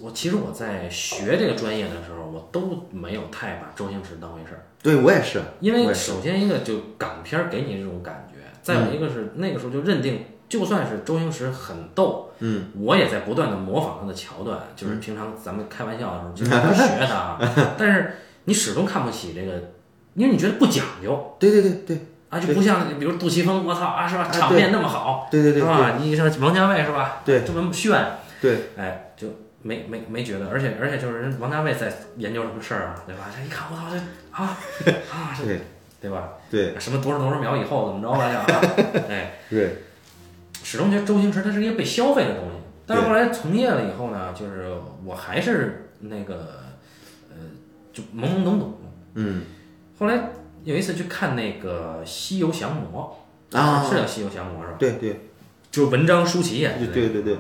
[0.02, 17.40] 我其实我在学这个专业的时候，我都没有太把周星驰当回事儿，对我也是，因为首先一个就港片儿给你这种感觉，再有一个是那个时候就认定，就算是周星驰很逗，嗯，我也在不断的模仿他的桥段，就是平常咱们开玩笑的时候就在学他啊，
[17.78, 18.14] 但是
[18.46, 19.72] 你始终看不起这个，
[20.16, 21.36] 因为你觉得不讲究。
[21.40, 21.98] 对对对对。
[22.30, 24.24] 啊，就不像比如杜琪峰，我操啊，是吧？
[24.24, 25.98] 啊场面那么好，对对对对是吧？
[26.00, 27.22] 你像王家卫是吧？
[27.26, 27.44] 对。
[27.46, 27.94] 这么炫，
[28.42, 29.28] 对，哎，就
[29.64, 33.30] 没没没觉得，而且而且就是人王家卫在研究什么事儿啊，对吧？
[33.36, 33.98] 这一看我操这
[34.32, 34.58] 啊
[35.12, 35.62] 啊，这对
[36.02, 36.34] 对吧？
[36.50, 38.62] 对什么多少多少秒以后怎么着来着啊？
[39.10, 39.78] 哎，对，
[40.64, 44.72] 始终觉得周星驰他是一个被消费的东西，但是后来从业了以后呢，就是
[45.06, 46.64] 我还是那个
[47.30, 47.36] 呃，
[47.94, 48.78] 就懵懵懂懂。
[49.14, 49.44] 嗯
[50.00, 50.32] 后来
[50.64, 53.20] 有一次去看那个《西游降魔》
[53.58, 54.78] 啊是叫《西游降魔》是吧？
[54.80, 55.30] 对对
[55.70, 57.38] 就是文章舒淇演的对对对，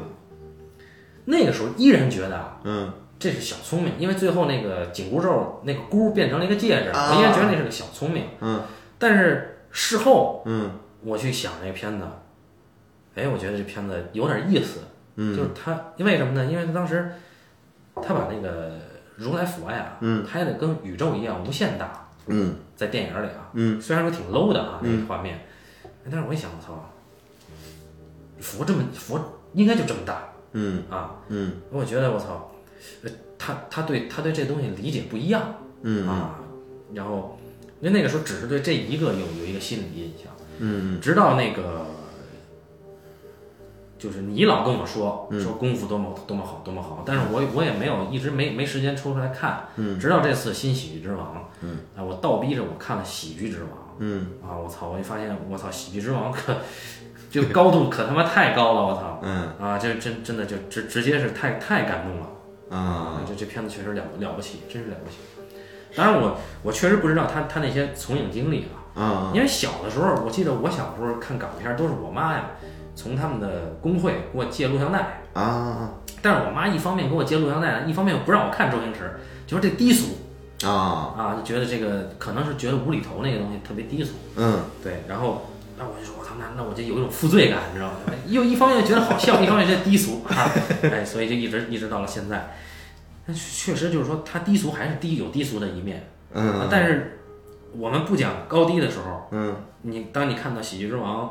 [1.25, 2.93] 那个时候依然觉得啊，嗯。
[3.19, 7.11] 这是小聪明，因为最后那个紧箍咒那个箍变成了一个戒指，啊。
[7.13, 8.25] 我依然觉得那是个小聪明。
[8.39, 8.63] 嗯。
[8.97, 10.71] 但是事后嗯。
[11.03, 12.05] 我去想这片子，
[13.13, 14.79] 哎，我觉得这片子有点意思，
[15.17, 15.37] 嗯。
[15.37, 16.45] 就是他因为什么呢？
[16.45, 17.11] 因为他当时
[17.95, 18.79] 他把那个
[19.17, 20.25] 如来佛呀，嗯。
[20.25, 22.55] 拍的跟宇宙一样无限大，嗯。
[22.75, 23.79] 在电影里啊，嗯。
[23.79, 25.45] 虽然说挺 low 的啊那个画面，
[26.09, 26.89] 但是我一想，我操，
[28.39, 29.19] 佛这么佛
[29.53, 30.23] 应该就这么大
[30.53, 31.53] 嗯啊，嗯。
[31.71, 32.51] 我觉得我操，
[33.03, 36.39] 呃他他对他对这东西理解不一样嗯啊，
[36.93, 37.37] 然后
[37.79, 41.87] 因为那个时候只是对这一个有有一个心理印象，嗯直到那个
[43.97, 49.99] 就是你老跟我说说功夫多么多么好多么好，但是我我也没有一直没没时间抽出来看，嗯。
[49.99, 54.27] 直到这次新喜剧之王，嗯，啊我倒逼着我看了喜剧之王，嗯。
[54.43, 56.57] 啊我操，我就发现我操喜剧之王可
[57.31, 59.47] 就高度可他妈太高了，我操，嗯。
[59.59, 62.77] 啊这真真的就直直接是太太感动了。
[62.77, 63.21] 啊。
[63.25, 65.17] 这这片子确实了不了不起，真是了不起。
[65.95, 72.51] 当然我我确实不知道他他那些从影经历啊，啊因为小的时候，我记得我小时候看港片都是我妈呀，
[72.95, 75.21] 从他们的工会给我借录像带。
[75.33, 75.91] 啊
[76.21, 80.17] 但是我妈一方面给我借录像带，一方面又不让我看周星驰，就说这低俗。
[80.65, 81.15] 啊。
[81.17, 84.13] 啊，就觉得这个可能是觉得无厘头那个东西特别低俗。
[84.35, 84.59] 嗯。
[84.83, 87.97] 对，然后那我就说我操，那那我就有一种负罪感，你知道吗？
[88.27, 90.51] 又一方面觉得好笑，一方面觉得低俗啊，
[90.83, 92.55] 哎，所以就一直一直到了现在。
[93.25, 96.07] 但确实就是说，它低俗还是低有低俗的一面。
[96.33, 97.19] 嗯但是
[97.73, 101.27] 我们不讲高低的时候，嗯你当你看到《喜剧之王》，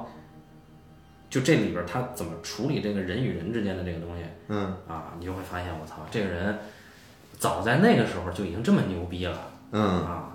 [1.31, 6.59] 就这里边儿他怎么处理这个人与人之间的这个东西嗯啊，你就会发现，我操，这个人
[7.39, 9.39] 早在那个时候就已经这么牛逼了
[9.73, 10.31] 嗯啊！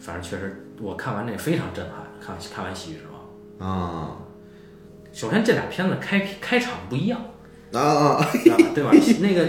[0.00, 2.07] 反正确实，我看完这个非常震撼。
[2.28, 4.10] 看看完《喜剧之王》，啊。
[5.12, 7.18] 首先这俩片子开开场不一样，
[7.72, 8.20] 啊
[8.74, 8.90] 对吧？
[9.20, 9.46] 那个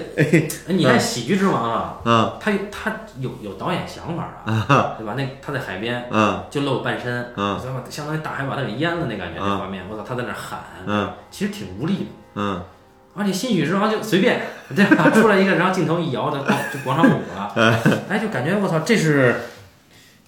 [0.67, 2.37] 你看《喜剧之王》啊，啊。
[2.39, 5.13] 他他有有导演想法啊，对吧？
[5.15, 6.45] 那他在海边啊。
[6.49, 7.33] 就露半身？
[7.89, 12.05] 相当于大海把他给淹了那感觉，嗯那画面，我操，他在那喊，嗯其实挺无力的。
[12.35, 12.61] 嗯
[13.15, 14.41] 而且新许之王就随便，
[14.73, 15.09] 对吧？
[15.11, 17.51] 出来一个，然后镜头一摇，就就广场舞了，
[18.07, 19.35] 哎，就感觉我操，这是，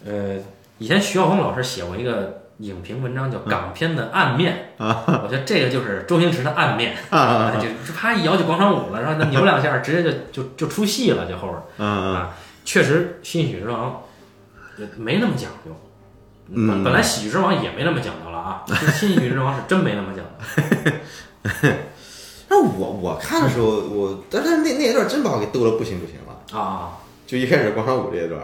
[0.06, 0.36] 呃，
[0.78, 5.04] 以前徐晓峰老师写过一个影评文章叫《港片的暗面》，啊。
[5.24, 14.02] 我觉得这个就是周星驰的暗面，啊就就啪一摇就广场舞了，然后他扭两下，直接就就就出戏了，就后边嗯啊，确实新喜剧之王
[14.78, 15.72] 呃没那么讲究。
[16.50, 16.68] 嗯。
[16.68, 21.72] 本本来喜剧之王也没那么讲究了啊，这新喜剧之王是真没那么讲究。
[22.50, 26.60] 那我我看的时候，我但是那那一段真把我给逗得不行不行了。
[26.60, 28.42] 啊就一开始广场舞这一段，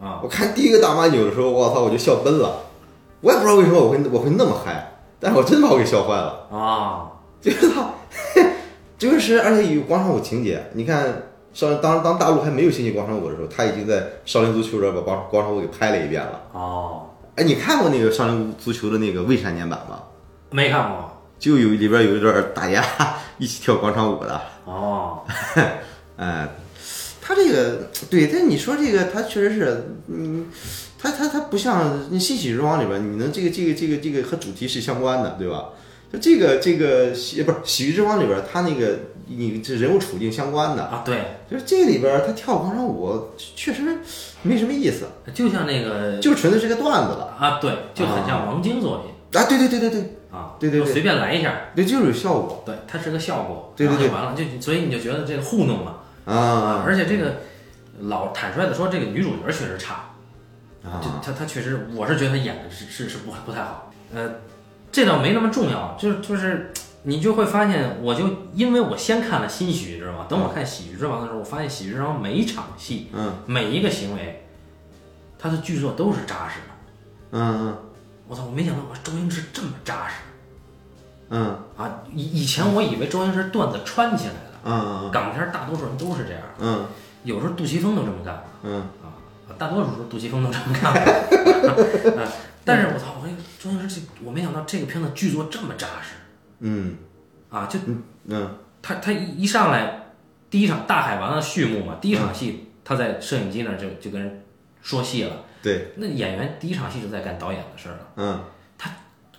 [0.00, 0.18] 啊。
[0.22, 2.69] 我看第一个大妈扭的时候，我操，我就笑崩了。
[3.20, 6.46] 我也不知道为什么我会我会那么嗨，但是我真把我给笑坏了。
[6.50, 7.10] 啊！
[7.40, 7.90] 就是他，
[8.98, 10.62] 就是而且有广场舞情节。
[10.74, 16.40] 你看上当当大陆还没有兴起广场舞的时候，他已经在少林足球这儿把广广场舞给拍了一遍了。
[16.52, 20.00] 哦，哎，你看过那个少林足球的那个未删减版吗？
[20.50, 22.84] 没看过就有里边有一段大家
[23.38, 24.40] 一起跳广场舞的。
[24.66, 25.20] 哦，
[26.18, 26.48] 哎，
[27.22, 30.46] 他这个对，但你说这个，他确实是，嗯，
[31.00, 35.70] 他他他不像那《新喜剧之王》里边，你能这个这个这个这个和主题是相关的，对吧？
[36.12, 43.82] 就这个这个喜不是《喜剧之王》里边，他那个你这人物处境相关的，啊，对，就是这里边他跳广场舞确实
[44.42, 49.46] 没什么意思，就像那个就纯粹是个段子了啊，对，就很像王晶作品啊！
[49.48, 50.00] 对对对对对
[50.32, 50.86] 啊，对对对。
[50.86, 52.64] 就随便来一下，对，就是有效果。
[52.66, 54.08] 对，它是个效果，对对对。
[54.08, 56.82] 完了，就所以你就觉得这个糊弄了啊。
[56.84, 57.36] 而且这个
[58.00, 60.09] 老坦率的说，这个女主角确实差，
[60.82, 64.30] 就啊她她确实，我是觉得他演的是是是不不太好，呃，
[64.90, 73.32] 这倒没那么重要，就是就是你就会发现，我就因为我先看了新《喜剧之王》，等我看《喜剧之王》的时候，我发现《喜剧之王》每一场戏，嗯。
[73.46, 74.46] 每一个行为，
[75.38, 76.74] 他的剧作都是扎实的。
[77.32, 77.78] 嗯嗯。
[78.28, 80.14] 我操，我没想到我周星驰这么扎实
[81.30, 81.56] 嗯。
[81.76, 82.02] 啊！
[82.12, 86.84] 以以前我以为周星驰段子穿起来的，嗯嗯港片大多数人都是这样，嗯。
[87.24, 88.80] 有时候杜琪峰都这么干嗯。
[88.99, 88.99] 啊，
[89.58, 90.92] 大多数时候杜琪峰都这么干
[92.64, 96.14] 但是我操，我这个周星驰这，我没想到这个片子剧作这么扎实
[96.60, 96.96] 嗯
[97.48, 97.66] 啊！
[97.66, 97.78] 就
[98.26, 100.12] 嗯他他一一上来，
[100.50, 104.44] 第一场大海王的序幕嘛，第一场戏他在摄影机那儿就就跟人
[104.82, 108.40] 说戏了，对，那演员第一场戏就在干导演的事儿了，嗯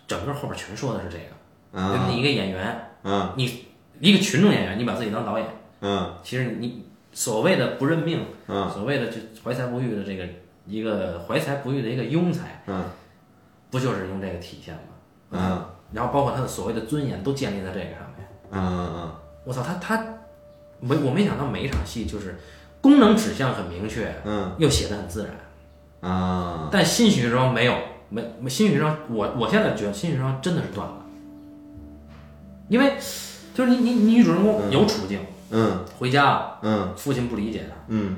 [0.07, 1.23] 整个后边全说的是这个。
[1.71, 2.07] 对啊吧？
[2.09, 3.65] 你一个演员，嗯你
[4.01, 5.47] 一个群众演员，你把自己当导演，
[5.79, 10.25] 嗯其实你所谓的不认命，嗯所谓的就怀才不遇的这个
[10.65, 12.85] 一个怀才不遇的一个庸才，嗯
[13.69, 14.81] 不就是用这个体现吗？
[15.31, 18.27] 嗯然后包括他的所谓的尊严都建立在这个上面。
[18.51, 19.11] 嗯嗯嗯
[19.43, 20.05] 我操，他他
[20.79, 22.37] 没我没想到每一场戏就是
[22.79, 24.53] 功能指向很明确，嗯。
[24.57, 26.11] 又写的很自然。
[26.11, 26.69] 啊。
[26.71, 27.75] 但新许之王没有，
[28.09, 31.05] 没没新许之王，我我现在觉得新许之王真的是断了，
[32.69, 32.93] 因为
[33.53, 35.25] 就是你你你女主人公有处境，嗯
[35.97, 36.93] 回家了，嗯。
[36.95, 37.75] 父亲不理解他。
[37.87, 38.15] 嗯。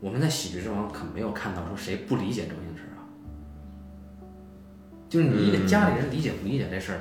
[0.00, 3.06] 我们在喜剧之王可没有看到说谁不理解周星驰啊，
[5.08, 7.00] 就是你一个家里人理解不理解这事儿，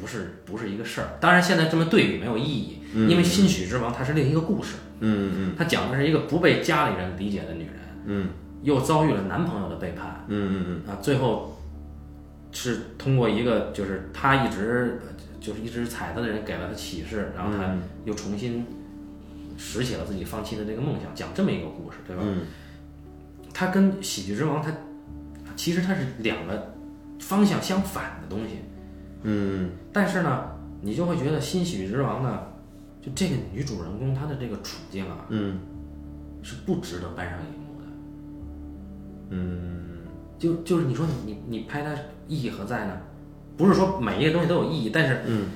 [0.00, 1.08] 不是不是一个事儿。
[1.20, 7.74] 当然现在这么对比没有意义，因为新喜剧之王它是另一个故事，嗯嗯它讲的是一个不被家里人理解的女人，
[8.06, 8.28] 嗯。
[8.62, 11.60] 又遭遇了男朋友的背叛，嗯嗯啊，最后
[12.52, 17.74] 是通过一个就是他一直呃就是一直踩他的人给了他启示，然后他
[18.04, 18.64] 又重新
[19.58, 22.22] 拾起了自己放弃的这个梦想，讲这么一个故事，对吧？
[22.24, 22.42] 嗯
[23.54, 24.72] 它跟《喜剧之王》它
[25.54, 26.74] 其实它是两个
[27.18, 28.60] 方向相反的东西，
[29.24, 30.50] 嗯但是呢，
[30.80, 32.46] 你就会觉得《新喜剧之王》呢，
[33.02, 35.58] 就这个女主人公她的这个处境啊，嗯
[36.42, 37.86] 是不值得搬上荧幕的。
[39.28, 39.98] 嗯
[40.38, 41.94] 就就是你说你你你拍它
[42.26, 42.98] 意义何在呢？
[43.56, 45.48] 不是说每一个东西都有意义，但是嗯。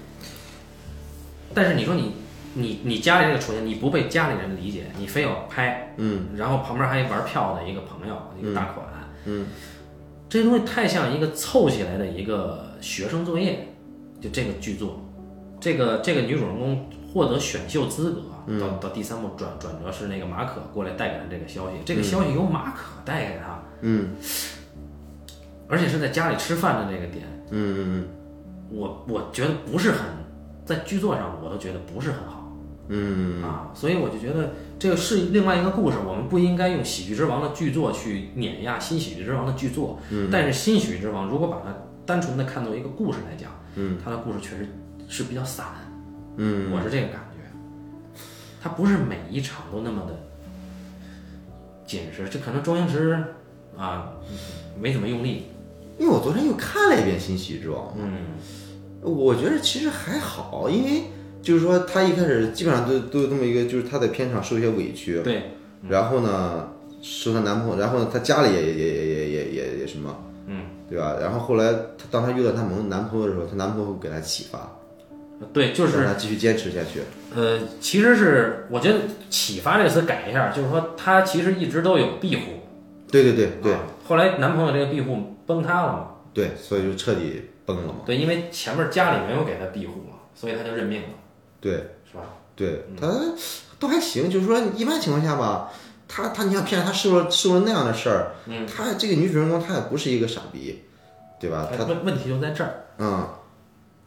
[1.54, 2.12] 但是你说你
[2.54, 6.26] 你你家里这个处境，你不被家里人理解，你非要拍，嗯。
[6.36, 8.86] 然后旁边还玩票的一个朋友，一个大款，
[9.24, 9.46] 嗯。
[10.28, 13.68] 这东西太像一个凑起来的一个学生作业，
[14.20, 15.00] 就这个剧作，
[15.60, 24.16] 这个这个女主人公获得选秀资格，到到第三部转转折是那个马可过来带给他这个消息，这个消息由马可带给他，嗯。
[25.68, 28.00] 而且是在家里吃饭的那个点，嗯。
[28.00, 28.08] 嗯
[28.68, 30.00] 我我觉得不是很，
[30.64, 32.52] 在剧作上我都觉得不是很好
[32.88, 33.42] 嗯。
[33.42, 40.28] 啊，所以我就觉得这个是另外一个故事，我们不应该用《喜剧之王》的剧作去碾压《新喜剧之王》的剧作，嗯。
[40.32, 41.72] 但是《新喜剧之王》如果把它
[42.04, 44.68] 单纯的看作一个故事来讲，嗯，它的故事确实
[45.08, 45.66] 是比较散，
[46.36, 46.72] 嗯。
[46.72, 48.20] 我是这个感觉，
[48.60, 50.18] 它不是每一场都那么的
[51.86, 53.22] 紧实，这可能周星驰
[53.78, 54.10] 啊
[54.80, 55.46] 没怎么用力，
[55.98, 58.34] 因为我昨天又看了一遍《新喜剧之王》，嗯，
[59.02, 61.04] 我觉得其实还好，因为
[61.40, 65.44] 就是说，她一开始基本上都都有这么一个，就是她在片场受一些委屈，对，
[65.88, 66.68] 然后呢，
[67.00, 70.14] 受她男朋友，然后呢，她家里也也也也也也什么，
[70.46, 71.16] 嗯，对吧？
[71.20, 74.70] 然后后来她当她遇到她男男朋友的时候，她男朋友给她启发，
[75.52, 77.00] 对，就是让她继续坚持下去。
[77.34, 78.98] 呃，其实是我觉得
[79.30, 82.42] “启发”这个词改一下，就是说她其实一直都有庇护，
[83.10, 85.35] 对对对对，后来男朋友这个庇护。
[85.46, 88.00] 崩塌了嘛，对，所以就彻底崩了嘛。
[88.04, 91.08] 对，因为前面家里没有给他庇护嘛，所以他就认命了，
[91.60, 91.72] 对
[92.10, 92.22] 是吧？
[92.54, 93.06] 对，他
[93.78, 95.72] 都还行，就是说一般情况下吧。
[96.08, 100.84] 他他，你想骗她受了受了那样的事儿，嗯，他这个女主人公她也不是一个傻逼，
[101.40, 101.68] 对吧？
[101.76, 103.28] 他问问题就在这儿，嗯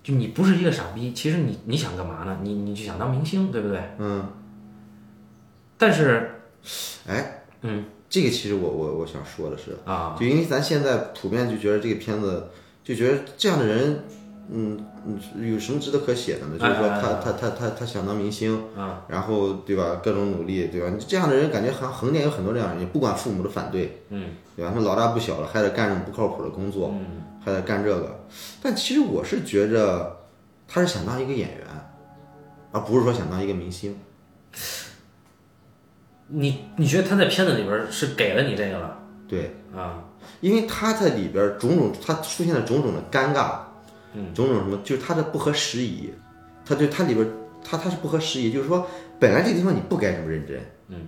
[0.01, 2.39] 就你不是一个傻逼，其实你你想干嘛呢？
[2.41, 3.83] 你你就想当明星，对不对？
[3.97, 4.25] 嗯，
[5.77, 6.41] 但是，
[7.05, 12.47] 哎，嗯这个其实我我我想说的是，啊，就因为咱现在普遍就觉得这个片子，
[12.83, 14.03] 就觉得这样的人，
[14.51, 16.57] 嗯嗯，有什么值得可写的呢？
[16.57, 20.89] 就是说他他他他他想当明星，啊，然后对吧，各种努力，对吧？
[20.89, 24.71] 你这样的人感觉好像横店有很多这样的人，不管父母的反对，嗯对吧？
[24.71, 28.19] 他们老大不小了，还得干这种不靠谱的工作，嗯还得干这个。
[28.61, 30.17] 但其实我是觉着
[30.67, 31.67] 他是想当一个演员，
[32.71, 33.95] 而不是说想当一个明星。
[36.29, 38.97] 你你觉得他在片子里边是给了你这个了？
[39.27, 40.03] 对，啊？
[40.41, 43.59] 因为他在里边种种，他出现了种种的尴尬，
[44.13, 46.11] 嗯，种种什么，就是他的不合时宜，
[46.65, 47.27] 他对他里边
[47.63, 48.87] 他他是不合时宜，就是说
[49.19, 51.07] 本来这个地方你不该这么认真，嗯，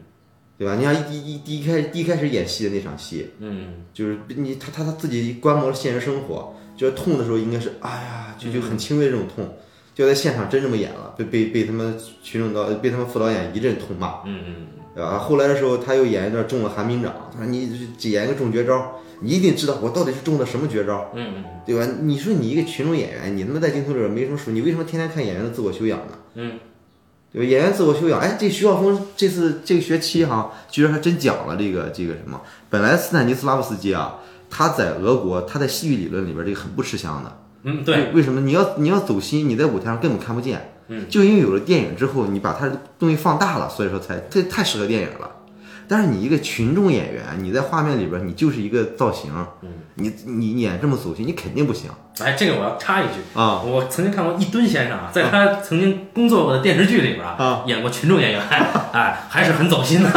[0.57, 0.75] 对吧？
[0.75, 3.83] 你像一一第一开第一开始演戏的那场戏，嗯。
[3.93, 9.57] 就是你他他他自己观摩了现实生活，就是痛的时候应该是哎呀，就就很轻微的这种痛，
[9.93, 15.17] 就在现场真这么演了，被被被他们群众导被他们副导演一阵痛骂，嗯嗯对吧？
[15.17, 17.69] 后来的时候他又演一段中了寒冰掌，他说你
[18.01, 21.87] 演一个中绝招，你一定知道我到底是中的什么绝招，嗯嗯对吧？
[22.01, 26.13] 你说你一个群众演员，你他妈在镜头里边没什么数，你为什么天天看演员的自我修养呢？
[26.35, 26.59] 嗯
[27.33, 27.49] 对吧？
[27.49, 32.41] 演员自我修养，哎，这徐晓峰这次这个学期哈，居然还真讲了这个这个什么。
[32.69, 37.37] 本来斯坦尼斯拉夫斯基啊，他在俄国，他在戏剧理论里边这个很不吃香的。
[37.63, 38.41] 嗯，对，为为什么？
[38.41, 40.73] 你要你要走心，你在舞台上根本看不见。
[40.93, 45.31] 嗯，就因为有了电影之后，你把它的东西放大了，所以说才这太适合电影了。
[45.87, 49.29] 但是你一个群众演员，你在画面里边，你就是一个造型，
[49.61, 53.19] 嗯，你你演这么走心，你肯定不行哎，这个我要插一句。
[53.33, 53.61] 啊。
[53.61, 58.41] 我曾经看过一吨先生啊，在他曾经工作过的电视剧里边啊，演过群众演员，
[58.93, 60.09] 哎，还是很走心的，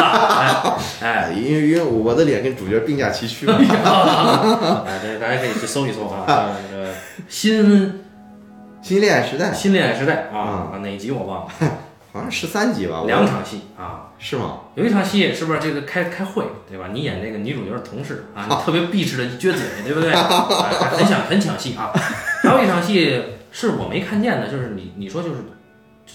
[1.01, 3.55] 哎因为因为我的脸跟主角并驾齐驱嘛。
[4.87, 6.25] 哎，这大家可以去搜一搜啊，
[6.71, 6.93] 这 个
[7.27, 8.04] 新
[8.85, 11.51] 新恋爱时代新恋爱时代啊，哪一集我忘了，
[12.13, 13.01] 好像十三集吧？
[13.07, 14.59] 两场戏啊，是吗？
[14.75, 16.89] 有一场戏是不是这个开开会对吧？
[16.93, 20.11] 你演这个女主角的同事啊，你特别避世的一撅嘴，对不对？
[20.11, 20.21] 哎
[20.93, 21.91] 很抢很抢戏啊。
[22.43, 25.37] 还有一场戏是我没看见的，就是你你说就是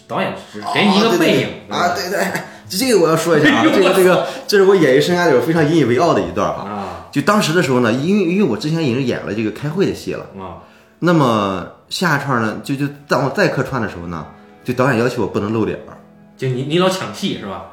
[0.07, 6.63] 导演只给你一个背影哦啊，对对，哎这个我要说一下啊， 这个这个这是我演艺生涯里边非常引以为傲的一段啊。
[6.71, 10.63] 啊就当时的时候呢，因为因为我之前已经演了这个开会的戏了，啊
[11.01, 14.27] 那么下一串呢，就就当我再客串的时候呢，
[14.65, 15.99] 就导演要求我不能露脸儿。
[16.39, 17.67] 就你你老抢戏是吧？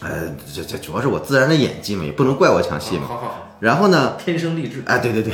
[0.00, 3.04] 呃，这这主要是我自然的演技嘛，也不能怪我抢戏嘛。
[3.06, 5.32] 好好好，然后呢，天生丽质哎，对对对，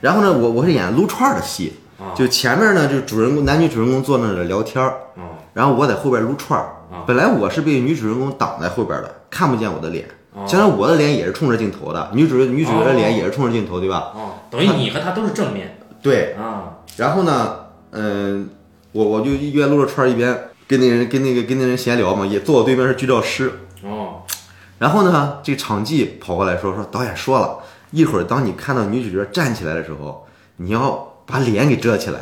[0.00, 7.02] 然后呢，我我是演撸串儿的戏，啊就前面呢，就主人公男女主人公坐那儿聊天儿，啊然后我在后边撸串儿啊。
[7.06, 10.04] 本来我是被女主人公挡在后边的，看不见我的脸。
[10.34, 14.12] 哦相当于我的脸也是冲着镜头的，女主女主角的脸也是冲着镜头，对吧？
[14.14, 16.34] 哦，等于你和她都是正面对。
[16.34, 17.56] 啊然后呢，
[17.92, 18.48] 嗯，
[18.92, 23.52] 我我就一边撸着串一边跟那人跟那个跟那人闲聊嘛，也坐我对面是剧照师。
[23.82, 24.22] 哦
[24.78, 27.58] 然后呢，这场记跑过来说说导演说了，
[27.90, 30.24] 一会儿当你看到女主角站起来的时候，
[30.58, 32.20] 你要把脸给遮起来。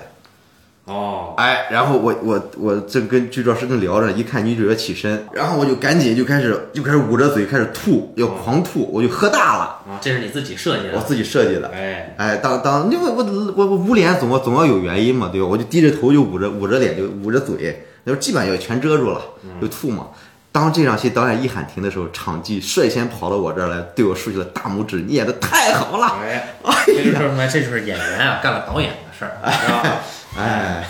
[0.86, 1.34] 哦。
[1.36, 11.68] 哎，然后我我我正跟剧照师正聊着，一看女主角起身，然后我就赶紧就开始就开始捂着嘴开始吐，要狂吐，我就喝大了，啊，这是你自己设计的，我自己设计的。
[11.68, 12.14] 哎。
[12.16, 13.22] 哎，当当，因为我
[13.56, 15.46] 我我捂脸总要总要有原因嘛，对吧？
[15.46, 19.20] 我就低着头就捂着捂着脸就捂着嘴，就基本上也全遮住了，
[19.60, 20.06] 就吐嘛。
[20.52, 26.56] 当这场戏导演一喊停的时候，场记率先跑到我这儿来，对我竖起了大拇指：“你演的太好了哎，
[26.86, 28.88] 这就说明这就是演员啊干了导演。
[28.88, 30.00] 的事儿，是吧？！”
[30.38, 30.84] 哎，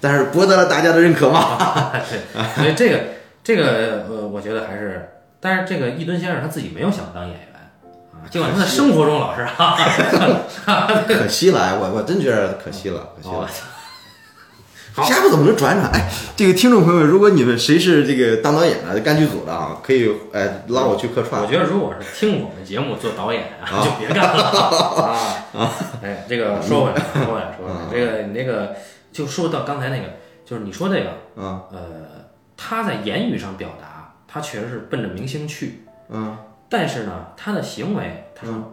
[0.00, 1.90] 但是博得了大家的认可嘛。
[2.10, 2.18] 对，
[2.56, 2.98] 所以这个
[3.42, 5.08] 这个呃，我觉得还是，
[5.40, 7.48] 但是这个易敦先生他自己没有想当演员
[8.12, 9.76] 啊，尽管他在生活中老是哈，
[11.08, 13.46] 可惜了，哎，我我真觉得可惜了，可惜哦了。
[13.46, 13.71] 好
[14.94, 15.90] 下步怎么能转转？
[15.92, 21.40] 哎，这个听众朋友们，如果你们谁是这个当导演的、干剧组的啊，可以哎拉我去客串。
[21.40, 24.42] 我觉得如果是听我们节目做导演啊，就别干了。
[25.54, 25.70] 啊！
[26.02, 28.76] 哎，这个说回来，说回来，说回来，这个你那个
[29.12, 30.04] 就说到刚才那个，
[30.44, 31.80] 就是你说这个，嗯呃，
[32.56, 36.36] 他在言语上表达，他确实是奔着明星去，嗯。
[36.68, 38.72] 但是呢，他的行为，他说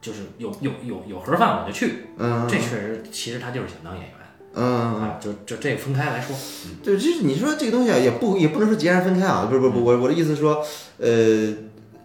[0.00, 2.46] 就是有有有有盒饭我就去，嗯。
[2.48, 4.12] 这确实其实他就是想当演员
[4.54, 6.36] 嗯，啊，就就这个分开来说，
[6.82, 10.64] 对，就是你说这个东西啊，也不也不能说截然分开啊，不是不是不，我我的意思是说，
[10.98, 11.08] 呃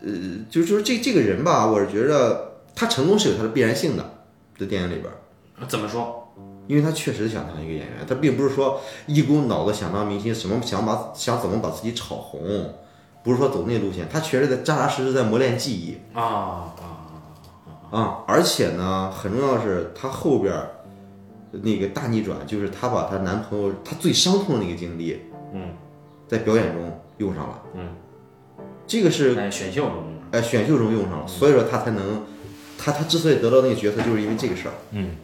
[0.01, 0.09] 呃，
[0.49, 4.13] 就是说这这个人吧，我是觉得他成功是有他的必然性的，
[4.59, 5.15] 在电影里边儿。
[5.67, 6.15] 怎么说？
[6.67, 12.73] 因为他确实想当一个演员，他并不是说一股脑子想当明星，什么想把想怎么把自己炒红，
[13.23, 16.75] 不是说走那路线，他确实在扎扎实实在磨练技艺啊啊
[17.91, 20.69] 啊、而且呢，很重要的是他后边儿
[21.51, 25.19] 那个大逆转，就是她把她男朋友她最伤痛的那个经历，
[25.53, 25.69] 嗯，
[26.27, 27.89] 在表演中用上了，嗯，
[28.85, 32.23] 这个是在选秀中，哎选秀中用上了，所以说她才能，
[32.77, 34.73] 她她之所以得到那个角色，就是因为这个事儿。
[34.91, 35.15] 嗯。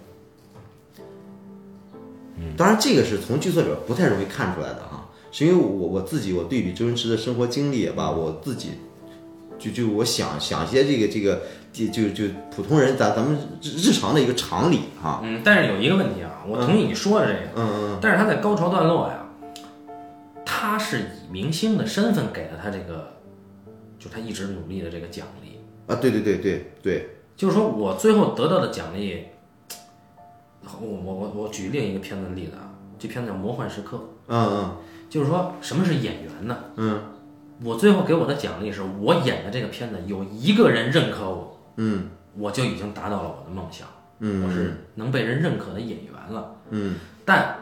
[2.58, 8.72] 当然，这个是从剧作里边不太容易看出来的哈，是因为我我自己我对比周星驰的生活经历也罢，我自己
[9.58, 11.42] 就就我想想一些这个这个
[11.76, 19.26] 就就就普通人咱咱们日日常的一个常理哈，嗯，但是有一个问题啊，我同意你说的这个，嗯嗯但是他在高潮段落呀，
[20.46, 23.12] 他是以明星的身份给了他这个，
[24.00, 29.26] 就他一直努力的这个奖励，啊，对对对对对，就是说我最后得到的奖励，
[30.64, 33.98] 我我我我举另一个片子的例子啊，这片子叫《魔幻时刻》，
[34.30, 34.78] 嗯。
[35.08, 36.58] 就是说什么是演员呢？
[36.78, 37.00] 嗯。
[37.64, 43.88] 我最后给我的奖励是我演的这个片子有一个人认可我，嗯我就已经达到了我的梦想，
[44.20, 46.56] 嗯我是能被人认可的演员了。
[46.70, 46.96] 嗯
[47.26, 47.58] 但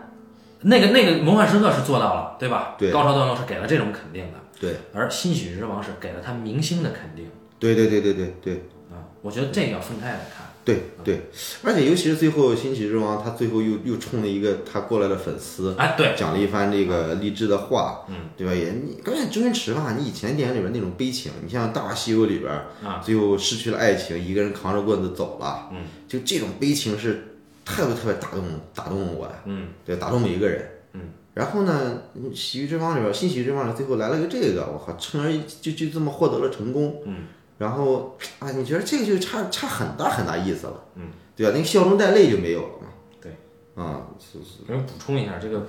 [0.62, 2.76] 那个那个魔幻时刻是做到了，对吧？
[2.78, 8.54] 对高潮段落是给了这种肯定的，对而新喜剧之王是给了他明星的肯定对对对对对对
[8.90, 9.04] 啊。
[9.22, 10.48] 我觉得这个要分开来看。
[10.66, 11.22] 对对，
[11.62, 18.54] 而且尤其是最后新喜剧之王，他最后又又冲了一个他过来的粉丝，哎，对，讲了一番这个励志的话，嗯，对吧？
[18.54, 22.50] 也你关键周星驰吧，你以前电影里边那种悲情，你像《大话西游》里边
[22.82, 27.36] 啊，最后失去了爱情，一个人扛着棍子走了，嗯，就这种悲情是
[27.66, 28.44] 特别特别打动
[28.74, 31.02] 打动我的，嗯，对，打动每一个人，嗯。
[31.34, 32.02] 然后呢，
[32.36, 37.16] 《喜剧之王》里边，《新喜剧之王》里最后来了个这个，我靠，从而就就这么获得了成功，嗯。
[37.58, 41.52] 然后啊，你觉得这个就差差很大很大意思了，嗯，对吧？
[41.54, 42.88] 那个笑中带泪就没有了嘛，
[43.22, 43.32] 对，
[43.76, 45.68] 啊，是是，我补充一下，这个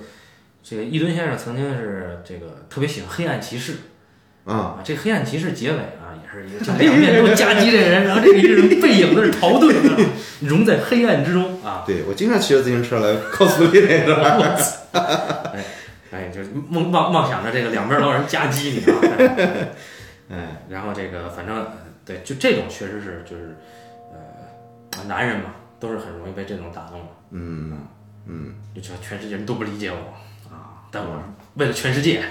[0.63, 3.73] 这个伊顿先生曾经是这个特别喜欢《黑暗骑士》
[4.45, 4.55] 啊。
[4.55, 9.73] 啊，这《黑暗骑士》结尾啊也是一个 就两面都夹击这人，然后这个人背影在那逃遁，
[10.41, 11.83] 融在黑暗之中啊。
[11.85, 14.55] 对我经常骑着自行车来 cosplay 那个。
[15.53, 15.63] 哎
[16.11, 18.95] 哎，就是梦妄妄想着这个两边都有人夹击你啊！
[20.29, 21.71] 哎，然后这个反正呃
[22.05, 23.55] 对，就这种确实是就是
[24.11, 27.07] 呃，男人嘛，都是很容易被这种打动的。
[27.31, 27.79] 嗯
[28.27, 29.97] 嗯，就全全世界人都不理解我
[30.53, 31.21] 啊，但我
[31.55, 32.23] 为了全世界，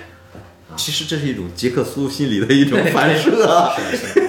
[0.76, 3.30] 其实这是一种杰克苏心理的一种反射。
[3.76, 4.20] 是是，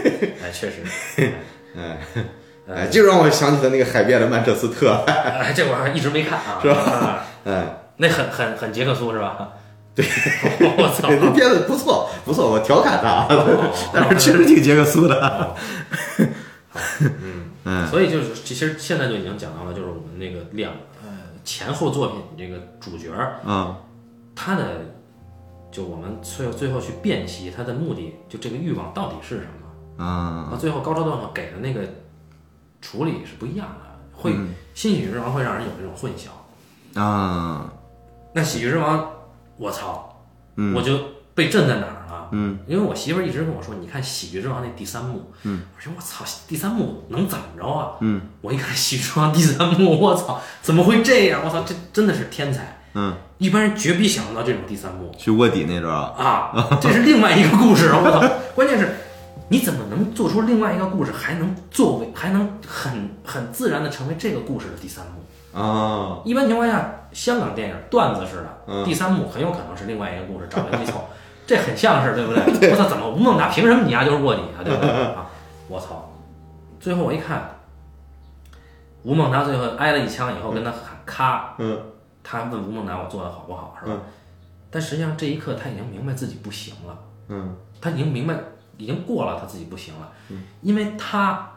[0.43, 0.83] 哎，确实，
[1.75, 1.97] 哎
[2.67, 4.91] 哎，就让我想起了那个海边的曼彻斯特。
[5.07, 7.25] 哎，这我还一直没看啊，是吧吧？
[7.45, 7.65] 哎，
[7.97, 9.49] 那很很很杰克苏是吧？
[9.95, 10.05] 对，
[10.77, 11.07] 我操！
[11.15, 13.71] 这片子不错不错，我调侃他，哦。
[13.93, 15.55] 但是确实挺杰克苏的。
[17.63, 21.09] 嗯，所以就是其实现在就已经讲到了，就是我们那个两呃
[21.43, 23.75] 前后作品这个主角儿嗯。
[24.35, 24.81] 他的，
[25.71, 29.45] 就我们最后最后去辨析他的目的，就这个欲望到底是什
[29.97, 30.03] 么？
[30.03, 31.79] 啊到最后高潮段落给的那个
[32.81, 34.35] 处理是不一样的，会
[34.73, 36.99] 新喜剧之王会让人有这种混淆。
[36.99, 37.71] 啊
[38.33, 39.09] 那喜剧之王，
[39.57, 40.23] 我操，
[40.55, 40.99] 嗯我就
[41.33, 42.29] 被震在哪儿了？
[42.31, 47.91] 嗯，因为我媳妇儿一直跟我说，你看喜剧之王那第三幕，嗯，我说我操，第三幕能怎么着啊？
[48.01, 51.41] 嗯，我一看喜剧之王第三幕，我操，怎么会这样？
[51.45, 56.01] 我操，这真的是天才，嗯，一般人绝逼想不到这种第三幕去卧底那段儿。
[56.17, 58.95] 啊，这是另外一个故事，我操，关键是。
[59.47, 65.23] 你怎么能做出另外一个故事，还能作为，还能很很自然的成为这个故事的第三幕？
[65.55, 70.99] 啊一般情况下，香港电影段子式的、嗯第三幕很有可能是另外一个故事，找人一凑。
[71.47, 72.71] 这很像是对不对？
[72.71, 74.63] 我操，怎么吴孟达凭什么你丫就是卧底啊？
[74.63, 75.27] 对不对 啊？
[75.69, 76.11] 我操！
[76.79, 77.49] 最后我一看，
[79.03, 81.79] 吴孟达最后挨了一枪以后，跟他喊咔，嗯
[82.23, 83.93] 他问吴孟达我做的好不好，是吧？
[83.95, 84.01] 嗯
[84.71, 86.97] 但实际上这一刻他已经明白自己不行了，
[87.29, 88.35] 嗯他已经明白，
[88.77, 90.11] 已经过了他自己不行了，
[90.61, 91.47] 因为他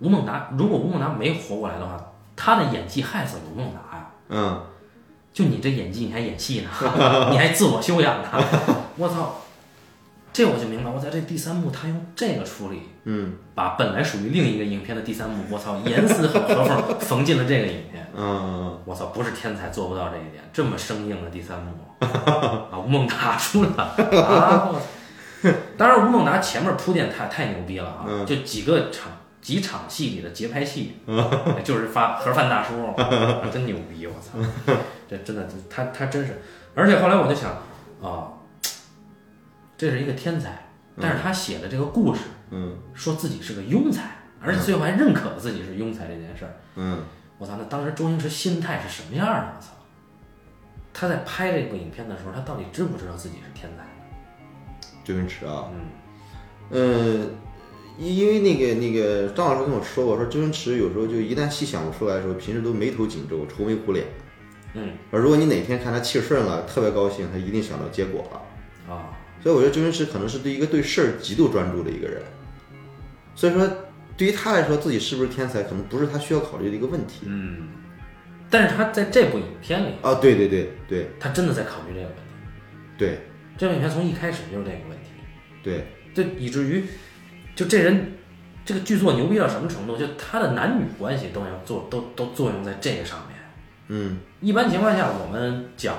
[0.00, 1.96] 吴孟达如果吴孟达没活过来的话，
[2.38, 4.06] 他的演技害死了吴孟达呀。
[4.30, 4.62] 嗯
[5.32, 6.70] 就你这演技，你还演戏呢，
[7.30, 8.28] 你还自我修养呢，
[8.96, 9.34] 我操！
[10.32, 18.06] 这我就明白，我在这第三幕他用这个处理，嗯把本来属于另一个影片的第三幕，我操，严丝合缝缝进了这个影片。
[18.16, 22.78] 嗯我操，不是天才做不到这一点，这么生硬的第三幕啊！
[22.78, 24.70] 吴孟达 出来了啊！
[25.76, 28.04] 当然，吴孟达前面铺垫太太牛逼了啊！
[28.08, 30.96] 嗯就几个场几场戏里的节拍器，
[31.64, 32.94] 就是发盒饭大叔，
[33.50, 34.06] 真牛逼！
[34.06, 34.38] 我操，
[35.08, 36.40] 这真的他他真是，
[36.74, 37.50] 而且后来我就想
[38.02, 38.32] 啊，
[39.76, 40.66] 这是一个天才，
[41.00, 46.52] 但是他写的这个故事，嗯说自己是个庸才，而且最后还认可了自己是庸才这件事儿。
[46.76, 47.02] 嗯
[47.38, 49.52] 我操，那当时周星驰心态是什么样的？
[49.56, 49.68] 我操，
[50.92, 53.84] 他在拍这部影片的时候，他到底知不知道自己是天才？
[55.04, 55.80] 周星驰啊，嗯
[56.70, 57.30] 嗯，
[57.98, 64.06] 因因为那个那个张老师跟我说过，说周星驰有时候就一旦戏想不出来的时候，平时都眉头紧皱、愁眉苦脸。
[64.74, 68.94] 嗯而如果你哪天看他气顺了，特别高兴，他一定想到结果了。
[68.94, 69.10] 啊，
[69.42, 72.22] 所以我觉得周星驰可能是对一个对事儿极度专注的一个人。
[73.34, 73.68] 所以说，
[74.16, 77.26] 对于他来说，自己是不是天才，可能不是他需要考虑的一个问题。
[77.26, 77.68] 嗯，
[78.50, 82.22] 但是他在这部影片里，啊，对对对对他真的在考虑这个问题。
[82.96, 83.18] 对
[83.56, 85.10] 这部影片从一开始就是这个问题，
[85.62, 86.84] 对，就以至于，
[87.58, 88.12] 就这人，
[88.64, 89.96] 这个剧作牛逼到什么程度？
[89.96, 93.36] 就他的男女关系都要做都都作用在这个上面。
[93.88, 95.96] 嗯一般情况下，我们讲，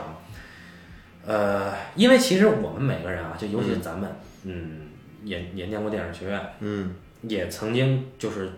[1.26, 4.10] 呃，因为其实我们每个人啊，就尤其是咱们，
[4.46, 4.88] 嗯，
[5.26, 8.50] 也也念过电影学院，嗯也曾经就是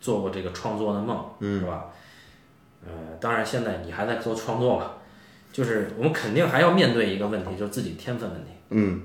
[0.00, 1.88] 做过这个创作的梦，嗯是吧？
[2.86, 4.92] 呃，当然现在你还在做创作嘛，
[5.52, 9.02] 就是我们肯定还要面对一个问题，就是自己天分问题，嗯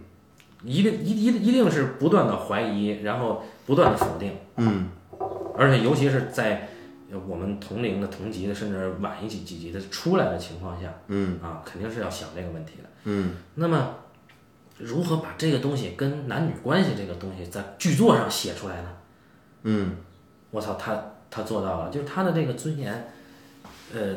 [0.65, 4.89] 一定一一一定是不断的怀疑，然后不断的否定，嗯。
[5.57, 6.67] 而且尤其是在
[7.11, 11.39] 呃我们同龄的、同级的，甚至晚一几几级的出来的情况下，嗯。
[11.41, 12.89] 啊，肯定是要想这个问题的。
[13.05, 13.35] 嗯。
[13.55, 13.95] 那么，
[14.79, 18.89] 如何把这个东西跟男女关系这个东西在剧作上写出来呢？
[19.63, 19.95] 嗯。
[20.51, 20.97] 我操，他
[21.29, 23.11] 他做到了，就是他的这个尊严，
[23.93, 24.15] 呃，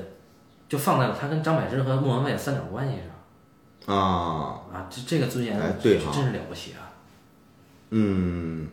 [0.68, 3.06] 就放在了他跟张柏芝和莫文蔚的三角关系上
[3.88, 6.84] 啊啊，这这个尊严哎对哈真是了不起啊！
[7.90, 8.68] 嗯，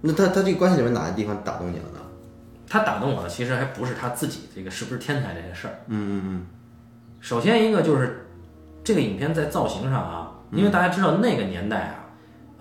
[0.00, 2.00] 那他他这个关系里面哪个地方打动你了呢？
[2.66, 5.74] 他打动我的其实还不是他自己这个是不是天才这件事儿。
[5.88, 6.46] 嗯嗯
[7.20, 8.26] 首先一个就是
[8.82, 11.94] 这个影片在造型上啊，因为大家知道那个年代啊，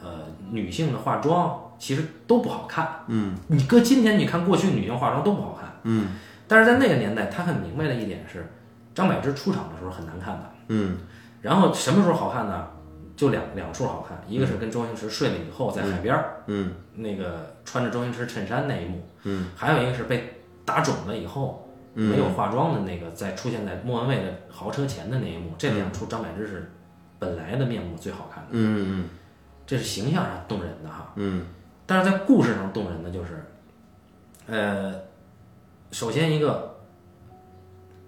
[0.04, 0.10] 呃，
[0.52, 3.00] 女性的化妆其实都不好看。
[3.08, 6.10] 嗯你搁今天你看过去女性化妆都不好看，嗯
[6.50, 8.46] 但是在那个年代，他很明白的一点是，
[8.94, 10.52] 张柏芝出场的时候很难看的。
[10.68, 10.98] 嗯。
[11.42, 12.68] 然后什么时候好看呢？
[13.16, 16.74] 就两两处好看，一个是跟周星驰睡了以后在海边儿、嗯。
[16.96, 26.70] 那个穿着周星驰衬衫那一幕，嗯，还有一个是被打肿了以后、没有化妆的那个，在出现在莫文蔚的豪车前的那一幕，这两处张柏芝是
[27.18, 29.08] 本来的面目最好看的，嗯。
[29.66, 31.14] 这是形象上动人的哈。
[31.16, 31.46] 嗯。
[31.86, 33.46] 但是在故事上动人的就是，
[34.48, 34.94] 呃，
[35.92, 36.82] 首先一个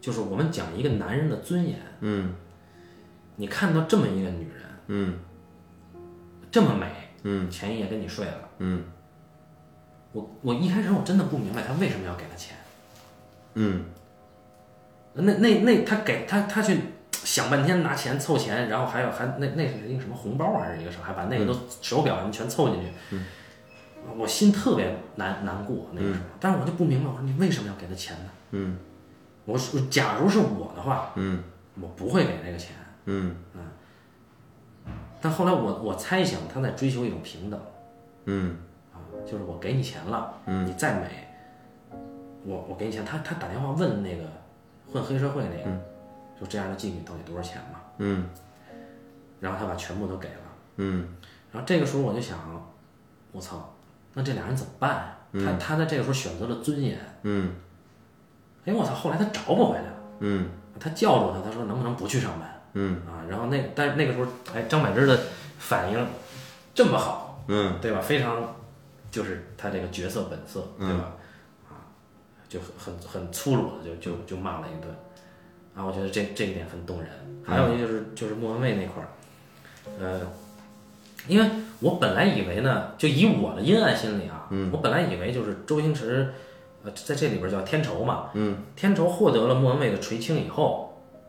[0.01, 2.33] 就是我们讲一个男人的尊严，嗯
[3.37, 5.19] 你看到这么一个女人嗯。
[6.51, 6.87] 这么美，
[7.23, 7.49] 嗯。
[7.49, 8.83] 前一夜跟你睡了，嗯。
[10.11, 12.57] 我我一开始我真的不明白他为什么要给她钱，
[13.53, 13.85] 嗯。
[15.13, 16.79] 那那那他给他他去
[17.11, 23.17] 想半天拿钱凑钱，然后还有还那那是一个什么红包还是一个什么，还把那个都手表什么全凑进去，
[24.15, 28.29] 我心特别难难过那个时候，但是我就不明白，我说你为什么要给他钱呢？
[28.51, 28.77] 嗯。
[29.45, 31.43] 我说假如是我的话，嗯。
[31.79, 32.75] 我不会给那个钱。
[33.07, 33.35] 嗯
[35.19, 37.59] 但后来我我猜想他在追求一种平等
[38.25, 38.55] 嗯
[38.93, 41.27] 啊，就是我给你钱了，你再美，
[42.45, 43.03] 我我给你钱。
[43.03, 44.23] 他他打电话问那个
[44.91, 45.79] 混黑社会那个，
[46.39, 47.79] 就这样的妓女到底多少钱嘛？
[47.97, 48.29] 嗯
[49.39, 50.41] 然后他把全部都给了。
[50.75, 51.07] 嗯
[51.51, 52.37] 然后这个时候我就想，
[53.31, 53.73] 我操，
[54.13, 55.17] 那这俩人怎么办啊？
[55.33, 56.99] 他他在这个时候选择了尊严。
[57.23, 57.55] 嗯
[58.65, 58.93] 哎，我操！
[58.93, 60.49] 后来他找不回来了，嗯
[60.79, 63.25] 他叫住他，他说能不能不去上班嗯啊？
[63.27, 65.19] 然后那，但是那个时候，哎，张柏芝的
[65.57, 66.07] 反应
[66.75, 67.99] 这么好，嗯对吧？
[67.99, 68.55] 非常
[69.09, 71.15] 就是他这个角色本色，对吧？
[71.69, 71.73] 啊，
[72.47, 74.93] 就很很很粗鲁的就就就骂了一顿，
[75.75, 77.09] 啊，我觉得这这一点很动人。
[77.43, 79.07] 还有一个就是就是莫文蔚那块儿，
[79.99, 80.21] 呃，
[81.27, 81.49] 因为
[81.79, 86.33] 我本来以为呢，就以我的阴暗心理啊，嗯我本来以为就是周星驰，
[86.83, 90.86] 呃，在这里边叫天仇嘛，嗯，天仇获得了莫文蔚的垂青以后，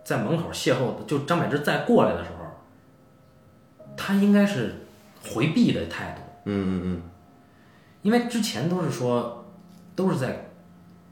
[0.09, 2.47] 在门口邂逅，就张柏芝再过来的时候，
[3.95, 4.75] 他应该是
[5.23, 7.03] 回避的态度，嗯嗯嗯。
[8.01, 9.45] 因为之前都是说，
[9.95, 10.49] 都是在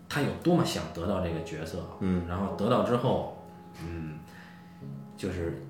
[0.08, 3.36] 他有多么想得到这个角色，嗯，然后得到之后，
[3.84, 4.18] 嗯，
[5.14, 5.62] 就是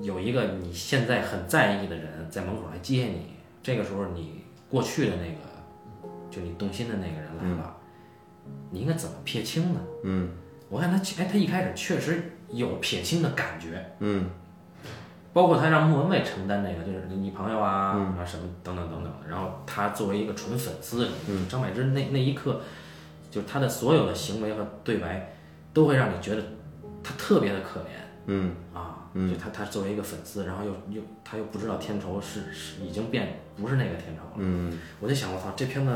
[0.00, 3.26] 有一个你现在很在意的人在门口来接你，
[3.62, 7.76] 这个时候你过去的那个，就你动心的那个人来了，
[8.72, 9.80] 你应该怎么撇清呢？
[10.02, 10.30] 嗯。
[10.68, 14.26] 我看他，哎，他一开始确实有撇清的感觉，嗯。
[15.32, 18.18] 包括他让莫文蔚承担那个，就是你朋友啊，嗯。
[18.18, 19.28] 啊什么等等等等的。
[19.28, 21.48] 然后他作为一个纯粉丝，嗯。
[21.48, 22.60] 张柏芝那那一刻，
[23.30, 25.34] 就是他的所有的行为和对白，
[25.72, 26.42] 都会让你觉得
[27.02, 27.84] 他特别的可怜。
[28.26, 28.54] 嗯。
[28.74, 28.98] 啊。
[29.14, 34.32] 就他他作为一个粉丝，然后又又他又不知道天仇是是已经变不是那个天仇了。
[34.36, 34.78] 嗯。
[35.00, 35.92] 我就想，我操，这片子，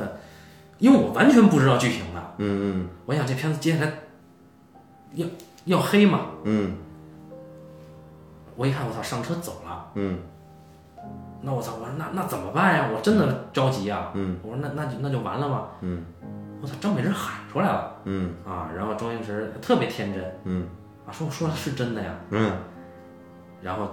[0.79, 2.89] 因为我完全不知道剧情的，嗯。
[3.07, 3.93] 我想这片子接下来
[5.15, 5.27] 要
[5.67, 6.75] 要黑嘛，嗯
[8.57, 9.91] 我一看，我操，上车走了。
[9.95, 10.19] 嗯
[11.43, 11.75] 那我操！
[11.75, 12.89] 我说那那怎么办呀？
[12.93, 14.11] 我真的着急啊！
[14.15, 15.69] 嗯，我说那那就那就完了吗？
[15.83, 16.03] 嗯，
[16.63, 16.75] 我操！
[16.81, 18.71] 张美人喊出来了嗯啊！
[18.75, 20.67] 然后周星驰特别天真嗯
[21.07, 22.15] 啊，说我说的是真的呀。
[22.31, 22.53] 嗯
[23.63, 23.91] 然后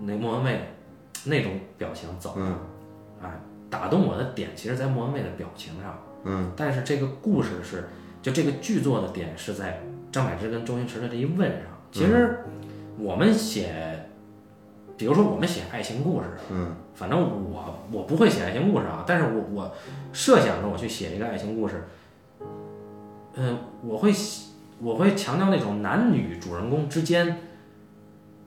[0.00, 0.60] 那莫文蔚
[1.24, 2.58] 那种表情走了，嗯
[3.22, 3.30] 哎，
[3.70, 7.88] 打动我的点其实在莫文蔚的表情上，嗯但是这个故事是
[8.20, 9.80] 就这个剧作的点是在
[10.14, 11.62] 张柏芝跟周星驰的这一问上。
[11.90, 12.38] 其实
[12.96, 14.08] 我们写，
[14.96, 19.74] 比如说我们写爱情故事，嗯反正我我不会写爱情故事啊，但是我我
[20.12, 21.82] 设想着我去写一个爱情故事，
[23.34, 24.12] 嗯、我会
[24.78, 27.36] 我会强调那种男女主人公之间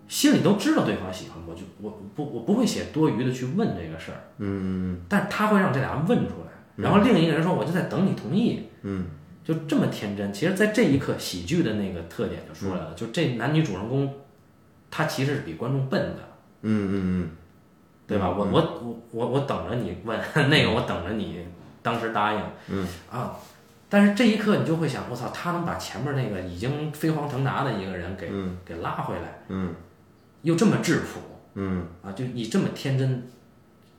[0.08, 5.02] 心里都知道对方喜欢，我就我不我不会写多余的去问这个事儿，嗯。
[5.10, 9.08] 但是他会让这俩人问出来，然后另一个人说我就在等你同意，嗯
[9.48, 10.34] 就这么天真。
[10.34, 14.14] 其实，在这一刻，喜剧的那个特点就出来了，就这男女主人公，
[14.92, 16.20] 他其实是比观众笨的。
[16.64, 17.30] 嗯嗯嗯
[18.06, 18.30] 对吧？
[18.30, 20.20] 我我我我我等着你问
[20.50, 21.46] 那个，我等着你
[21.82, 22.42] 当时答应。
[22.68, 23.38] 嗯啊，
[23.88, 29.74] 但是这一刻你就会想，我操，他能把前面那个已经飞黄腾达的一个人给、嗯给拉回来，嗯
[30.42, 31.22] 又这么质朴
[31.56, 33.26] 嗯啊，就以这么天真，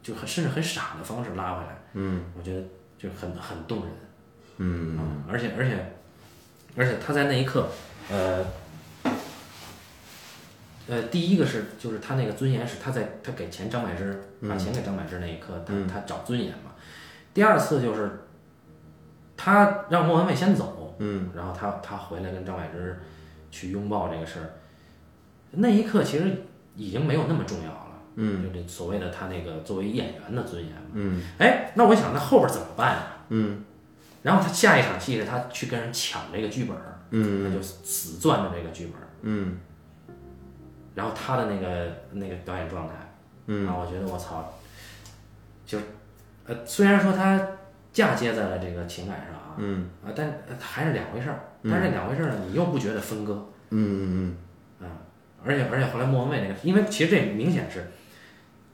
[0.03, 2.63] 就很甚至很傻的方式拉回来，嗯我觉得
[2.99, 3.89] 就很很动人。
[4.59, 5.93] 嗯啊，而且而且
[6.77, 7.69] 而且他在那一刻，
[8.11, 8.45] 呃。
[10.91, 16.73] 呃，第一个是就是他那个尊严是他在他给钱张柏芝把钱给张柏芝那一刻，他他找尊严嘛。
[17.35, 18.21] 第二次就是
[19.37, 22.99] 他让莫文蔚先走，嗯然后他他回来跟张柏芝
[23.51, 24.49] 去拥抱这个事儿，
[25.51, 26.25] 那一刻其实
[26.75, 28.03] 已经没有那么重要了。
[28.15, 30.89] 嗯，就这所谓的他那个作为演员的尊严嘛。
[30.95, 33.03] 嗯哎，那我想那后边怎么办呀？
[33.29, 33.63] 嗯
[34.23, 37.45] 然后他下一场戏是他去跟人抢这个剧本儿，嗯。
[37.51, 39.59] 他就死攥着这个剧本儿，嗯。
[40.95, 42.95] 然后他的那个那个表演状态，
[43.47, 43.67] 嗯。
[43.69, 44.53] 啊，我觉得我操，
[45.65, 45.79] 就
[46.47, 47.41] 呃，虽然说他
[47.93, 49.89] 嫁接在了这个情感上啊，嗯。
[50.05, 51.41] 啊，但呃还是两回事儿。
[51.65, 54.37] 但是这两回事儿呢，你又不觉得分割，嗯
[54.81, 55.03] 嗯啊，
[55.45, 57.85] 而且而且后来莫文蔚那个，因为其实这明显是，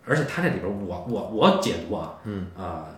[0.05, 2.47] 而且他这里边我我我解读啊，嗯。
[2.57, 2.89] 啊，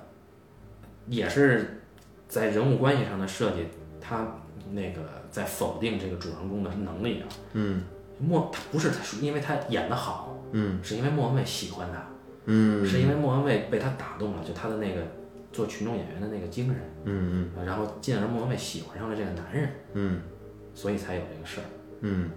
[1.07, 1.82] 也是
[2.28, 3.66] 在人物关系上的设计，
[4.00, 4.26] 他
[4.72, 5.00] 那个
[5.30, 7.28] 在否定这个主人公的能力啊。
[7.54, 7.82] 嗯
[8.18, 12.02] 莫他不是他是因为他演得好，嗯是因为莫文蔚喜欢他，
[12.46, 15.02] 嗯是因为莫文蔚被他打动了，就他的那个
[15.52, 20.22] 做群众演员的那个精神，嗯嗯然后进而莫文蔚喜欢上了这个男人，嗯
[20.74, 21.64] 所以才有这个事儿。
[22.00, 22.30] 嗯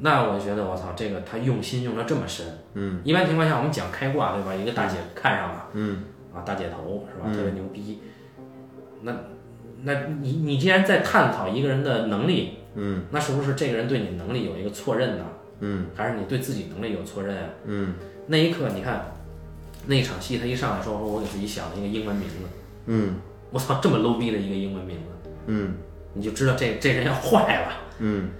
[0.00, 2.46] 那我觉得我操，这个他用心用的这么深。
[2.74, 4.52] 嗯一般情况下我们讲开挂对吧？
[4.52, 6.02] 一个大姐看上了嗯
[6.34, 7.26] 啊，大姐头是吧？
[7.26, 8.00] 嗯特别牛逼。
[9.02, 9.14] 那
[9.82, 15.24] 那你你既然在探讨一个人的能力，嗯那是不是这个人对你能力有一个错认呢？
[15.60, 17.50] 嗯还是你对自己能力有错认啊？
[17.64, 17.94] 嗯
[18.26, 19.12] 那一刻你看，
[19.86, 22.34] 那一场戏他一上来说，我给自己想了一个英文名字，
[22.86, 23.16] 嗯
[23.50, 25.74] 我操，这么 low 逼的一个英文名字，嗯
[26.14, 27.72] 你就知道这这人要坏了。
[27.98, 28.30] 嗯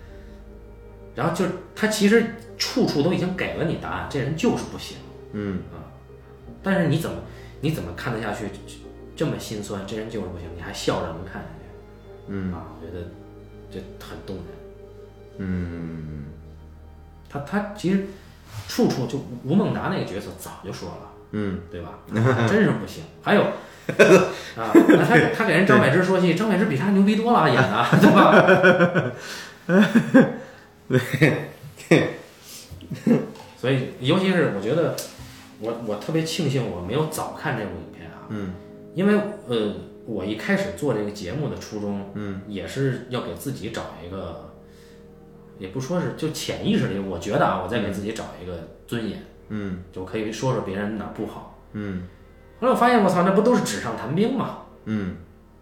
[1.15, 2.25] 然后就是他其实
[2.57, 4.97] 处处都已经给了你答案，这人就是不行。
[5.33, 5.85] 嗯啊
[6.63, 7.17] 但是你怎么
[7.61, 8.47] 你怎么看得下去？
[9.21, 11.65] 这么心酸，这人就是不行，你还笑着能看下去
[12.29, 12.69] 嗯啊？
[12.75, 13.09] 我觉得
[13.71, 14.45] 这很动人。
[15.37, 16.25] 嗯
[17.29, 18.07] 他他其实
[18.67, 21.99] 处处就吴孟达那个角色早就说了，嗯对吧？
[22.49, 23.05] 真是不行。
[23.21, 23.43] 还有
[24.57, 28.11] 啊，那他他给人张柏芝说戏，张柏芝比他牛逼多了，演的对
[30.89, 30.91] 吧？
[33.59, 34.97] 所以尤其是我觉得
[35.59, 38.55] 我我特别庆幸我没有早看这部影片啊，嗯
[38.95, 39.75] 因为呃
[40.07, 44.53] 我一开始做这个节目的初衷，嗯，也是要给自己找一个，
[45.59, 51.59] 也不说是就潜意识里，我觉得啊，我在给自己找一个尊严，嗯就可以说说别人哪儿不好。
[51.73, 52.03] 嗯
[52.61, 54.63] 后来我发现，我操，那不都是纸上谈兵吗？
[54.87, 55.17] 嗯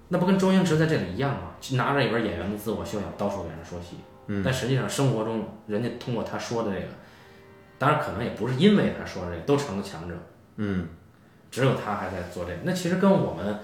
[0.09, 1.55] 那不跟周星驰在这里一样吗？
[1.73, 3.97] 拿着一本演员的自我修养，到处给人说戏。
[4.29, 6.87] 嗯但实际上生活中，人家通过他说的这个，
[7.79, 10.15] 当然可能也不是因为他说的这个，都成了强者，
[10.57, 10.87] 嗯
[11.59, 12.59] 只有他还在做这个。
[12.63, 13.59] 那其实跟我们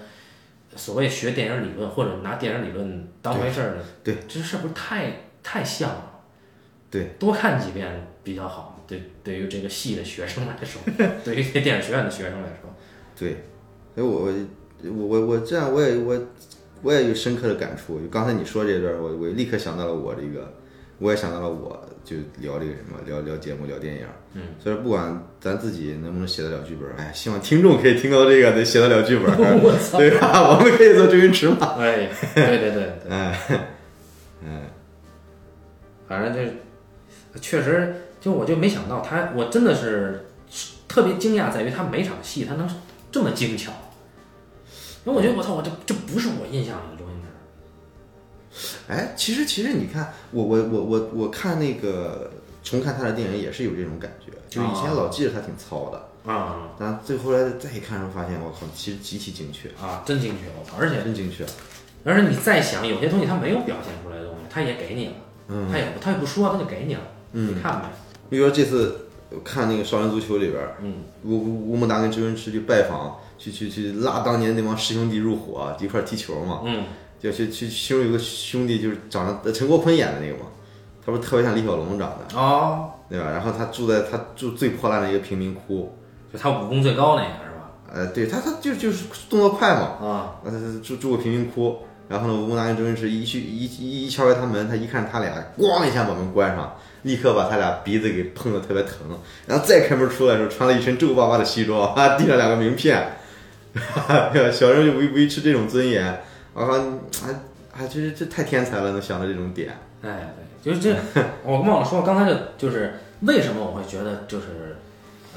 [0.75, 6.11] 所谓学电影理论或者拿电影理论当回事儿的，对，这是不是太太像了？
[6.91, 8.83] 对，多看几遍比较好。
[8.85, 10.81] 对，对于这个戏的学生来说，
[11.23, 12.69] 对于电影学院的学生来说，
[13.17, 13.37] 对，
[13.95, 14.31] 所以我
[14.83, 16.21] 我我我这样我也我
[16.83, 17.99] 我也有深刻的感触。
[18.11, 20.53] 刚才你说这段儿，我我立刻想到了我这个，
[20.99, 24.05] 我也想到了我就聊这个什么聊聊节目聊电影。
[24.33, 29.25] 嗯，所以不管咱自己能不能写得了剧本儿，哎，希望听众可以听到这个能写得了剧本，
[29.63, 29.97] 我操！
[29.97, 30.49] 对吧？
[30.49, 31.75] 我们可以做周星驰嘛。
[31.79, 33.39] 哎，对对对对，哎，
[34.45, 34.61] 哎，
[36.07, 36.53] 反正就是
[37.39, 40.25] 确实，就我就没想到他，我真的是
[40.87, 42.69] 特别惊讶，在于他每场戏他能
[43.11, 43.71] 这么精巧。
[45.05, 46.94] 因为我觉得我操，我这这不是我印象里。
[48.87, 52.31] 哎，其实其实你看，我我我我我看那个
[52.63, 60.45] 重看他的电影也是有这种感觉，就是以前老记着他挺糙的，啊但最后来再一看时候发现，我靠，其实极其精确，啊，真精确！
[60.59, 61.45] 我操，而且真精确。
[62.03, 65.13] 而且你再想，有些东西他没有表现出来的东西，他也给你了，
[65.49, 67.01] 嗯他也不他也不说，他就给你了，
[67.33, 67.89] 嗯你看呗，
[68.29, 69.07] 比如说这次
[69.43, 76.83] 看那个《少林足球》里边儿，嗯，吴吴吴孟达跟周星驰去拜访，去去去拉当年那帮师兄弟入伙，一块儿踢球嘛，嗯
[77.19, 80.45] 就去去其中有个兄弟就是长得呃陈国坤演的那个嘛，
[81.05, 83.31] 他不是特别像李小龙长得，哦，对吧？
[83.31, 85.97] 然后他住在他住最破烂的一个贫民窟，
[86.31, 87.71] 就他武功最高那个是吧？
[87.93, 103.17] 呃，对他他就就是动作快嘛，啊，呃，住住个贫民窟，然后呢，吴孟达跟周星驰一去一一一敲开他门，他一看他俩，咣一下把门关上，立刻把他俩鼻子给碰得特别疼，然后再开门出来的时候，穿了一身皱巴巴的西装，啊，递上两个名片，
[104.51, 106.21] 小人就维维持这种尊严，
[106.55, 107.33] 我靠，还
[107.71, 110.33] 还这这太天才了，能想到这种点，哎，
[110.63, 114.77] 对，就是这，我忘了说，刚才这就是为什么我会觉得就是，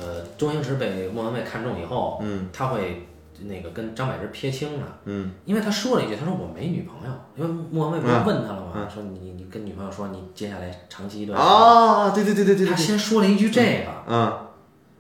[0.01, 3.09] 呃，周星驰被莫文蔚看中以后，嗯他会
[3.41, 8.73] 那个跟张柏芝撇清了，嗯因为他说了一句，他说我没女朋友，因为莫文蔚不是嗯问他了吗？
[8.77, 14.33] 嗯说你你跟女朋友说你接下来长期一段，啊，对对对对对他，先说了一句这个，嗯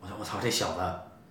[0.00, 0.80] 我说我操，这小子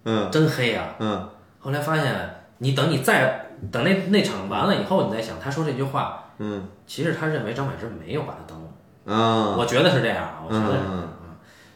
[0.05, 0.95] 嗯真黑啊！
[0.99, 1.29] 嗯
[1.59, 6.67] 后来发现，你等你再等那那场完了以后，你再想他说这句话，嗯。
[6.85, 8.61] 其实他认为张柏芝没有把他当
[9.05, 11.35] 啊，我觉得是这样啊，我觉得是嗯啊，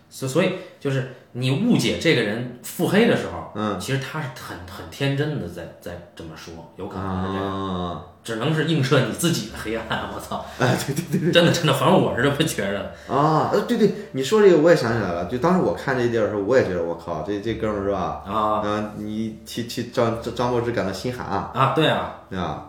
[0.09, 9.85] 所所以就是你误解这个人腹黑的时候，嗯其实他是很很天真的在在这么说，有可能是这样，啊，只能是映射你自己的黑暗。
[10.13, 11.31] 我操， 哎，对对对。
[11.31, 13.13] 真的真的，反正我是这么觉着。
[13.13, 18.23] 啊，呃，对对，你说这个我也想起来了，就当时我看这地儿的时候，我也觉得我靠，这这哥们儿是吧？
[18.25, 22.67] 啊啊，你替替张张张柏芝感到心寒啊，啊，对啊，对吧？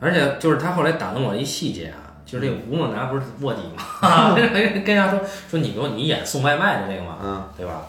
[0.00, 7.86] 而且就是他后来打动我的一细节啊，就是这个吴孟达不是卧底吗， 跟人家说说你给我你演送外卖的这个嘛，嗯对吧？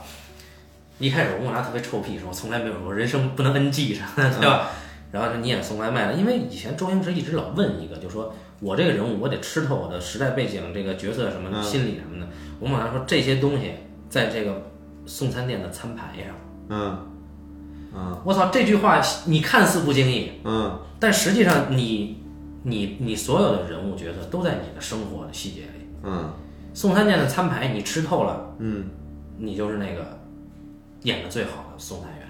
[1.00, 4.70] 一开始吴孟达特别臭屁，说从来没有，我人生不能 NG 啥的， 对吧？
[5.12, 12.28] 然后说你演送外卖的，因为以前周星驰一直老问一个，就说我这个人物我得吃透我的时代背景、这个角色什么心理什么的。
[12.60, 13.72] 吴孟达说这些东西
[14.10, 14.70] 在这个
[15.06, 16.36] 送餐店的餐牌上，
[16.70, 16.98] 嗯
[17.96, 22.17] 嗯我操，这句话你看似不经意，嗯但实际上你
[22.68, 25.88] 你你所有的人物角色都在你的生活的细节里。
[26.04, 26.30] 嗯
[26.74, 28.90] 送餐店的餐牌你吃透了，嗯
[29.38, 30.20] 你就是那个
[31.04, 32.28] 演的最好的送餐员。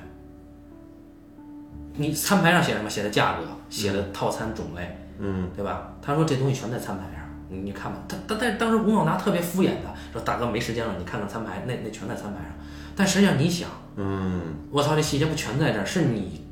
[1.96, 2.88] 你餐牌上写什么？
[2.90, 5.96] 写的价格，写的套餐种类，嗯对吧？
[6.02, 7.98] 他说这东西全在餐牌上，你你看吧。
[8.08, 12.52] 他他但当时吴孟达特别敷衍他，说大哥没时间了，你看看餐牌，那那全在餐牌上。
[12.96, 15.86] 但实际上你想，嗯我操，这细节不全在这儿？
[15.86, 16.46] 是你，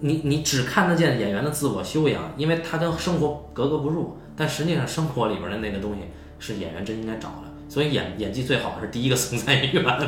[0.00, 4.16] 你你只看得见演员的自我修养，因为他跟生活格格不入。
[4.36, 6.00] 但实际上生活里边的那个东西
[6.38, 9.98] 是演员真应该找的，所以演演技最好的是第一个送餐员嘛。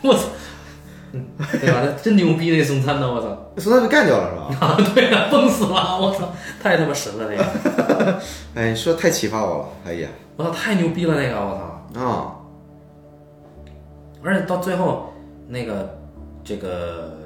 [0.00, 0.22] 我操，
[1.12, 1.26] 嗯
[1.60, 1.82] 对吧？
[1.84, 4.66] 他真牛逼那送餐的，我操，送餐被干掉了是吧？
[4.66, 8.18] 啊，对呀、崩死了，我操，太他妈神了那个，
[8.54, 11.54] 哎，你说太启发我了，哎呀我操，太牛逼了那个，我
[11.94, 12.00] 操。
[12.00, 12.36] 啊，
[14.22, 15.12] 而且到最后，
[15.48, 15.98] 那个
[16.42, 17.17] 这个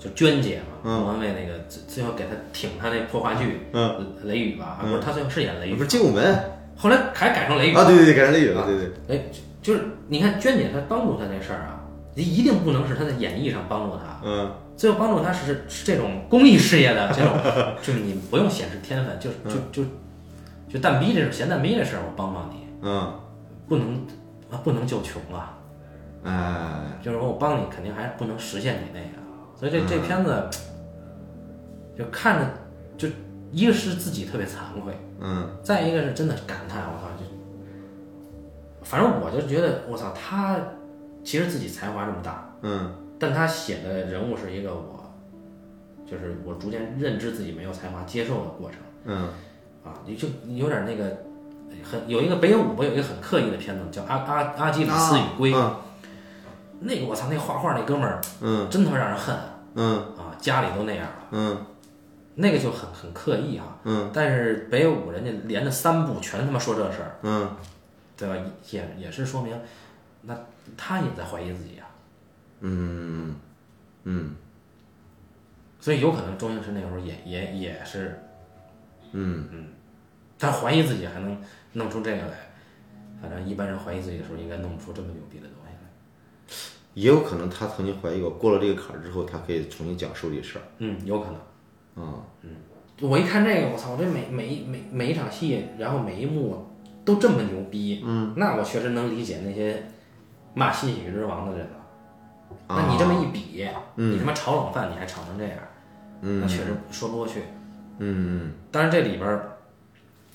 [0.00, 0.98] 就娟姐嘛，嗯。
[1.00, 6.36] 莫文蔚那个最最后给他挺他那破话剧，嗯，雷雨吧，不是他最后是演雷雨不是，精武门。
[6.76, 9.22] 后来还改成雷雨啊，对对对，改成雷雨了，对对，哎，
[9.62, 11.84] 就是你看娟姐她帮助他那事儿啊，
[12.16, 14.50] 一定不能是他在演绎上帮助他，嗯。
[14.76, 17.36] 最后帮助他是是这种公益事业的这种，
[17.82, 19.88] 就是你不用显示天分，就是就就
[20.72, 23.12] 就蛋逼这种闲蛋逼这事儿，我帮帮你，嗯，
[23.68, 23.94] 不能
[24.50, 25.58] 啊不能救穷啊，
[26.24, 29.18] 哎，就是说我帮你肯定还是不能实现你那个，
[29.60, 30.48] 所以这这片子
[31.94, 32.46] 就看着
[32.96, 33.06] 就
[33.52, 35.50] 一个是自己特别惭愧，嗯。
[35.62, 37.26] 再一个是真的感叹，我操，就
[38.82, 40.58] 反正我就觉得我操他
[41.22, 42.50] 其实自己才华这么大。
[42.62, 42.90] 嗯。
[43.18, 45.12] 但他写的人物是一个我，
[46.10, 49.28] 就是我逐渐认知自己没有才华、接受的过程嗯。
[49.84, 51.18] 啊，你就有点那个
[51.84, 55.76] 很有一个北野武不有一个很刻意的片子叫《阿阿阿基里斯与龟》，嗯
[56.80, 58.68] 那个我操，那画画那哥们儿嗯。
[58.70, 59.36] 真他妈让人恨
[59.74, 59.98] 嗯。
[60.16, 61.66] 啊，家里都那样了，嗯。
[62.36, 64.10] 那个就很很刻意哈、嗯。
[64.14, 67.56] 但是北野武人家连着三部全他妈说这事儿，嗯。
[68.16, 68.36] 对吧？
[68.70, 69.58] 也也是说明，
[70.22, 70.38] 那
[70.76, 71.88] 他也在怀疑自己啊，
[72.60, 73.34] 嗯。
[74.04, 74.34] 嗯。
[75.80, 78.22] 所以有可能周星驰那时候也也也是。
[79.12, 79.48] 嗯。
[79.52, 79.68] 嗯。
[80.38, 81.36] 他怀疑自己还能
[81.74, 82.50] 弄出这个来，
[83.20, 85.69] 反正一般人怀疑自己的时候，应该弄不出这么牛逼的东西。
[85.69, 85.69] 来。
[86.94, 90.62] 也有可能他曾经怀疑过，过了这个坎儿之后，他可以重新讲述这事儿。
[90.78, 91.34] 嗯，有可能。
[92.04, 92.50] 啊，嗯
[93.00, 93.92] 我一看这个，我操！
[93.92, 96.66] 我这每每一每每一场戏，然后每一幕
[97.04, 99.82] 都这么牛逼，嗯，那我确实能理解那些
[100.52, 101.76] 骂新喜剧之王的人了。
[102.68, 105.56] 那你这么一比，你他妈炒冷饭你还炒成这样，
[106.20, 107.40] 嗯那确实说不过去。
[107.98, 109.56] 嗯但是这里边儿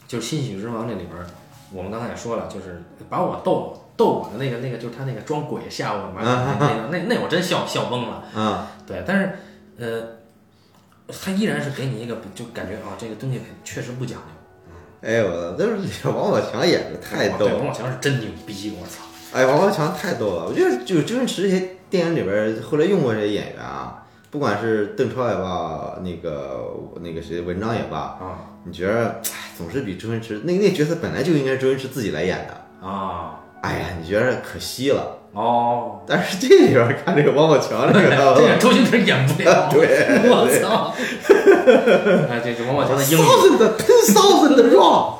[0.08, 1.26] 就是新喜剧之王这里边儿，
[1.72, 6.22] 我们刚才也说了，就是把我逗逗我的那个那个，就是他那个装鬼吓我嘛，
[6.60, 8.24] 那个那那我真笑笑懵了。
[8.34, 9.32] 啊对，但是
[9.78, 10.08] 呃，
[11.08, 15.08] 他依然是给你一个就感觉啊，这个东西确实不讲究。
[15.08, 17.58] 哎呦我操，这是王宝强演的太逗了。
[17.58, 19.04] 王宝强是真牛逼，我操！
[19.34, 20.46] 哎，王宝强太逗了。
[20.46, 32.88] 我觉得就周星驰这些电影里边后来用过这些演员啊，不管是邓超也罢，那个那个谁文章也罢，啊你觉得哎总是比周星驰那那角色本来就应该是周星驰自己来演的。
[32.88, 35.18] 啊哎呀，你觉得可惜了。
[35.34, 39.68] 哦，但是这里边看这个王宝强这个， 这个周星驰演不了。
[39.74, 40.94] 对我操！
[42.30, 45.18] 哎，这这王宝强的英语，thousand ten thousand wrong。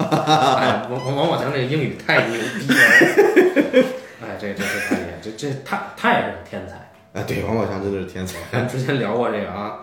[0.58, 2.76] 哎，王王王宝强这个英语太牛逼了。
[4.22, 6.76] 哎，这这这太厉害，这这他他也是个天才。
[7.14, 8.38] 哎，对，王宝强真的是天才。
[8.52, 9.80] 咱之前聊过这个啊，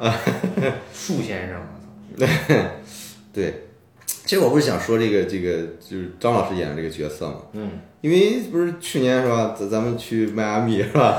[0.94, 1.60] 树先生，
[2.16, 2.54] 我操！
[3.34, 3.66] 对，
[4.24, 7.70] 其实我不是想说这个这个就是张老师演的这个角色嘛，嗯，
[8.00, 11.18] 因为不是去年是吧，咱咱们去迈阿密是吧，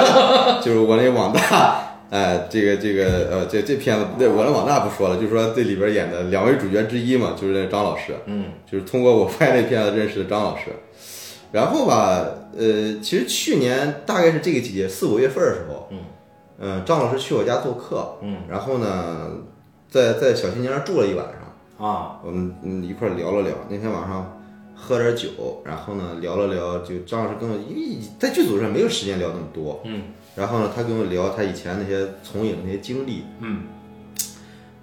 [0.62, 10.64] 就是我那网大，哎，这个这个呃，这这片子，对我那网大不说了，就说这里边演的两位主角之一嘛，就是那张老师，嗯，就是通过我拍那片子认识的张老师。
[11.52, 12.26] 然后吧，
[12.56, 15.98] 呃，其实去年大概是这个季节，四五月份的时候，嗯，
[16.58, 19.30] 呃，张老师去我家做客，嗯，然后呢，
[19.90, 21.41] 在在小新娘住了一晚上。
[21.82, 24.40] 啊，我们嗯一块儿聊了聊，那天晚上
[24.72, 30.02] 喝点酒，然后呢聊了聊，就张老师跟我，因为在剧组上没有时间聊那么多，嗯，
[30.36, 33.64] 然后呢他跟我聊他以前那些从影那些经历，嗯，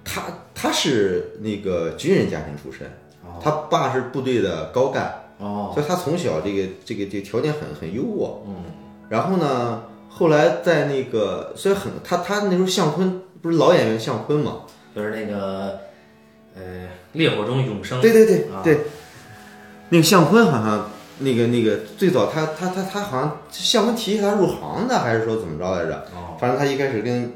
[0.03, 0.23] 他
[0.53, 2.85] 他是那个军人家庭出身，
[3.23, 3.39] 哦。
[3.41, 8.55] 他爸是部队的高干，哦，所以他从小这个这个这个条件很很优渥，嗯，
[9.07, 15.79] 然后呢后来在那个虽然很他他那时候向坤不是老演员向坤嘛，就是那个
[16.59, 18.79] 呃，烈火中永生，对对对啊对，
[19.89, 25.95] 那个向坤好像那个那个最早他他他他好像向坤提起他入行的，还是说怎么着来着？
[26.13, 27.31] 哦，反正他一开始跟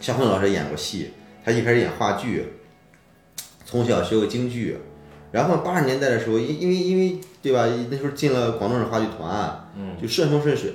[0.00, 1.12] 向坤老师演过戏，
[1.44, 2.52] 他一开始演话剧，
[3.64, 4.78] 从小学过京剧，
[5.32, 7.66] 然后八十年代的时候，因因为因为对吧？
[7.90, 10.72] 那时候进了广东省话剧团，嗯，就顺风顺水。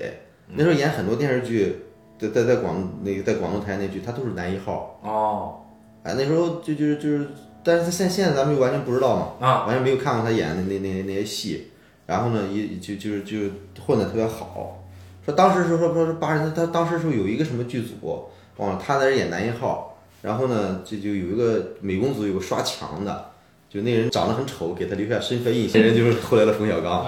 [0.49, 1.75] 那时候演很多电视剧，
[2.19, 4.99] 在在在广那个在广东台那剧，他都是男一号。
[5.03, 5.59] 哦，
[6.03, 7.27] 哎，那时候就就是就是，
[7.63, 9.47] 但是他现现在咱们就完全不知道嘛。
[9.47, 11.71] 啊，完全没有看过他演的那那那些戏，
[12.05, 13.37] 然后呢，也就就是就
[13.85, 14.83] 混得特别好。
[15.25, 23.31] 说当时说说说八十，他当时说有一个什么剧组，忘了他在这演男一号，然后呢，这就有一个美工组有个刷墙的，
[23.69, 25.81] 就那人长得很丑，给他留下深刻印象。
[25.81, 27.03] 那人就是后来的冯小刚，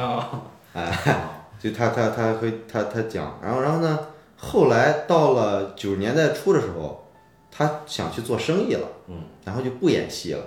[0.74, 0.92] 啊，
[1.58, 4.00] 就他他他会他他讲，然后然后呢，
[4.36, 7.09] 后来到了九十年代初的时候，
[7.52, 10.44] 他想去做生意了，嗯，然后就不演戏了，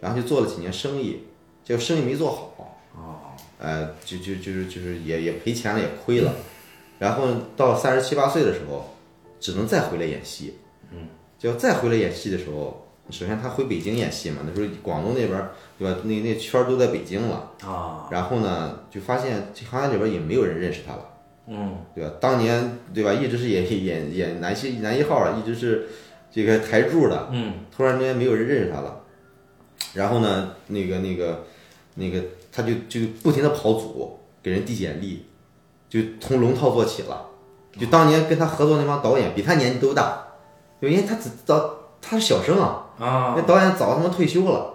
[0.00, 1.22] 然后就做了几年生意，
[1.64, 3.16] 结果生意没做好，哦，
[3.58, 6.32] 呃，就就就是就是也也赔钱了，也亏了，
[6.98, 8.94] 然后到三十七八岁的时候，
[9.40, 10.58] 只能再回来演戏，
[10.92, 11.08] 嗯，
[11.38, 16.00] 结果再回来演戏的时候，首先他回北京演戏嘛，那时候广东那边儿对吧？
[16.04, 21.10] 那那圈儿都在北京了，啊，然后呢，就发现这行业里边儿也没有人认识他了。
[21.48, 21.76] 嗯。
[21.94, 22.12] 对吧？
[22.20, 25.88] 当年对吧，一直是演演演男戏男一号儿，一直是
[26.30, 29.00] 这个台柱的，嗯突然之间没有人认识他了，
[29.94, 31.44] 然后呢，那个那个
[31.94, 32.22] 那个
[32.52, 35.26] 他就就不停的跑组，给人递简历，
[35.88, 37.26] 就从龙套做起了。
[37.78, 40.26] 就当年跟他合作那帮导演比他年纪都大，
[40.80, 44.74] 因为他只早他是小生啊，啊那导演早他妈退休了，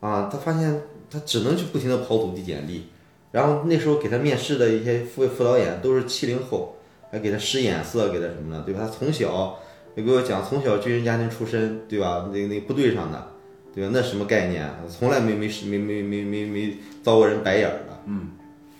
[0.00, 0.80] 啊，他发现
[1.10, 2.88] 他只能去不停的跑组递简历，
[3.32, 6.76] 然后那时候给他面试的一些副副导演都是七零后，
[7.10, 8.62] 还给他使眼色，给他什么呢？
[8.64, 8.80] 对吧？
[8.82, 9.58] 他从小
[9.98, 12.30] 就给我讲，从小军人家庭出身，对吧？
[12.32, 13.26] 那那部队上的，
[13.74, 13.90] 对吧？
[13.92, 14.64] 那什么概念？
[14.88, 18.28] 从来没没没没没没没遭过人白眼儿的，嗯，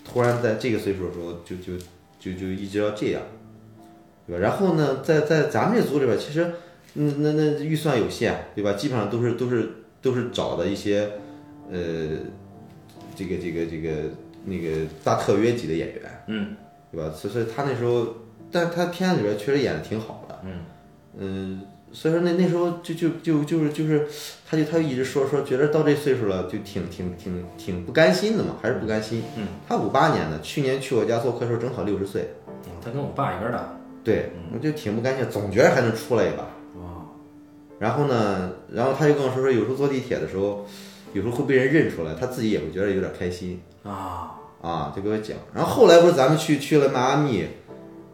[0.05, 1.77] 突然在这个岁数的时候，就就
[2.21, 3.21] 就就一直要这样，
[4.27, 4.41] 对吧？
[4.41, 6.51] 然后呢，在在咱们这组里边，其实。
[6.95, 8.73] 嗯，那那预算有限，对吧？
[8.73, 9.69] 基本上都是都是
[10.01, 11.09] 都是找的一些，
[11.71, 12.17] 呃，
[13.15, 14.11] 这个这个这个
[14.47, 16.57] 那个大特约级的演员，嗯，
[16.91, 17.15] 对吧？
[17.15, 18.07] 所以他那时候，
[18.51, 20.65] 但是他片子里边确实演的挺好的，嗯
[21.19, 21.63] 嗯，
[21.93, 24.07] 所以说那那时候就就就就是就是，
[24.49, 29.23] 他就他就一直说说，觉得到这岁数了，就挺挺挺挺不甘心的嘛，还是不甘心。
[29.37, 32.31] 嗯，他五八年的，去年去我家做客的时候正好六十岁，
[32.67, 33.75] 嗯他跟我爸一边大。
[34.05, 36.45] 对，我就挺不甘心，总觉得还能出来一把。
[36.77, 37.05] 哦
[37.79, 40.67] 然后呢，然后他就跟我说说，有时候坐地铁的时候，
[41.13, 45.37] 有时候会被人认出来，他自己也会觉得有点开心啊啊，就给我讲。
[45.55, 47.45] 然后后来不是咱们去去了迈阿密，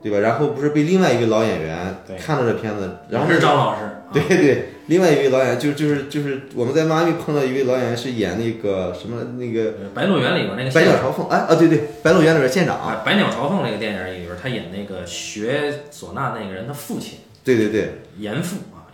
[0.04, 0.18] 对吧？
[0.18, 3.84] 然后不是被另外一位老演员看到这片子，然后是张老师。
[3.84, 18.02] 啊对对，另外一位老演就就是就是我们在迈阿密碰到一位老演员是演那个什么那个呃白鹿原里边那个百县鸟朝凤，哎啊对对，白鹿原里边县长，啊，百鸟朝凤那个电影里边，他演那个学唢呐那个人的父亲对对对。
[18.18, 18.86] 严父啊，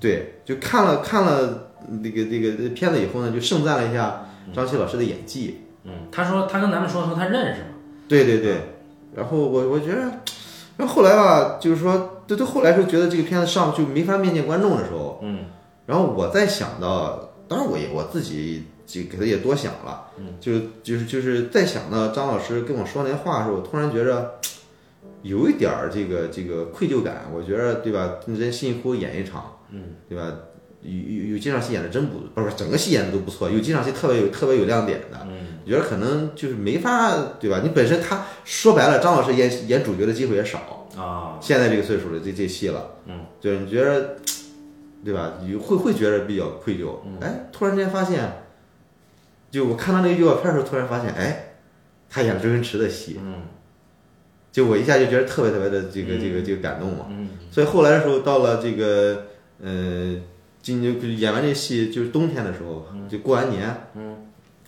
[0.00, 1.68] 对，就看了看了
[2.02, 5.60] 那个那个片子以后呢，就盛赞了一下张琪老师的演技。
[5.84, 7.68] 嗯，他说他跟咱们说说他认识嘛，
[8.08, 8.56] 对对对，
[9.14, 10.10] 然后我我觉得，
[10.76, 15.46] 然后后来吧，就是说，对对，后来就觉得这个片子上就没法面见观众的时候，嗯，
[15.86, 20.52] 然后我再想到，当然我也我自己就给他也多想了，嗯，就
[20.82, 24.34] 就是就是在想到张老师跟我说那话的时候，我突然觉着。
[25.22, 28.16] 有一点儿这个这个愧疚感，我觉着对吧？
[28.26, 30.30] 人辛辛苦苦演一场，嗯，对吧？
[30.84, 37.60] 有有有几场戏演的真不不是整个戏演的都不错，有几场戏特别有特别有亮点的，嗯，我觉得可能就是没法对吧？
[37.62, 44.16] 你本身他说白了，张老师演演主角的机会也少啊，现在这个岁数了，这这戏了，嗯，对，你觉得
[45.04, 45.34] 对吧？
[45.42, 48.44] 你会会觉得比较愧疚，哎，突然间发现，
[49.50, 51.54] 就我看到那个预告片的时候，突然发现，哎，
[52.10, 53.42] 他演周星驰的戏，嗯，
[54.52, 59.26] 就我一下就觉得特别特别的这个这个这个感动嘛，嗯，所以后来的时候到了这个
[59.62, 60.14] 呃，
[60.64, 64.16] 今年就演完这戏就是冬天的时候，就过完年，嗯，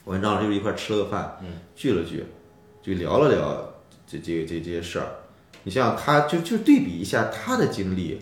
[0.04, 2.22] 我跟张老师就一块儿吃了个饭，嗯，聚了聚，
[2.82, 3.74] 就聊了聊
[4.06, 5.06] 这这这这些事儿。
[5.62, 8.20] 你想想，他就就对比一下他的经历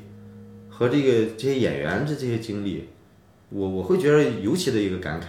[0.70, 2.88] 和这个这些演员的这些经历，
[3.48, 5.24] 我我会觉得尤其的一个感慨。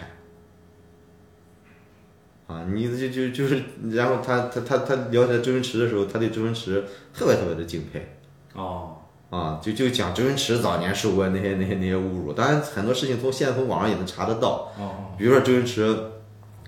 [2.46, 8.16] 啊，你就就就是，然后他他他他聊起来周星驰的时候，他对周星驰特别特别的敬佩。
[8.54, 8.95] 哦，
[9.30, 14.72] 啊，就就讲周星驰早年受过那些那些那些侮辱，当然很多事情从现在从网上也能查得到。
[14.78, 15.98] 哦，比如说周星驰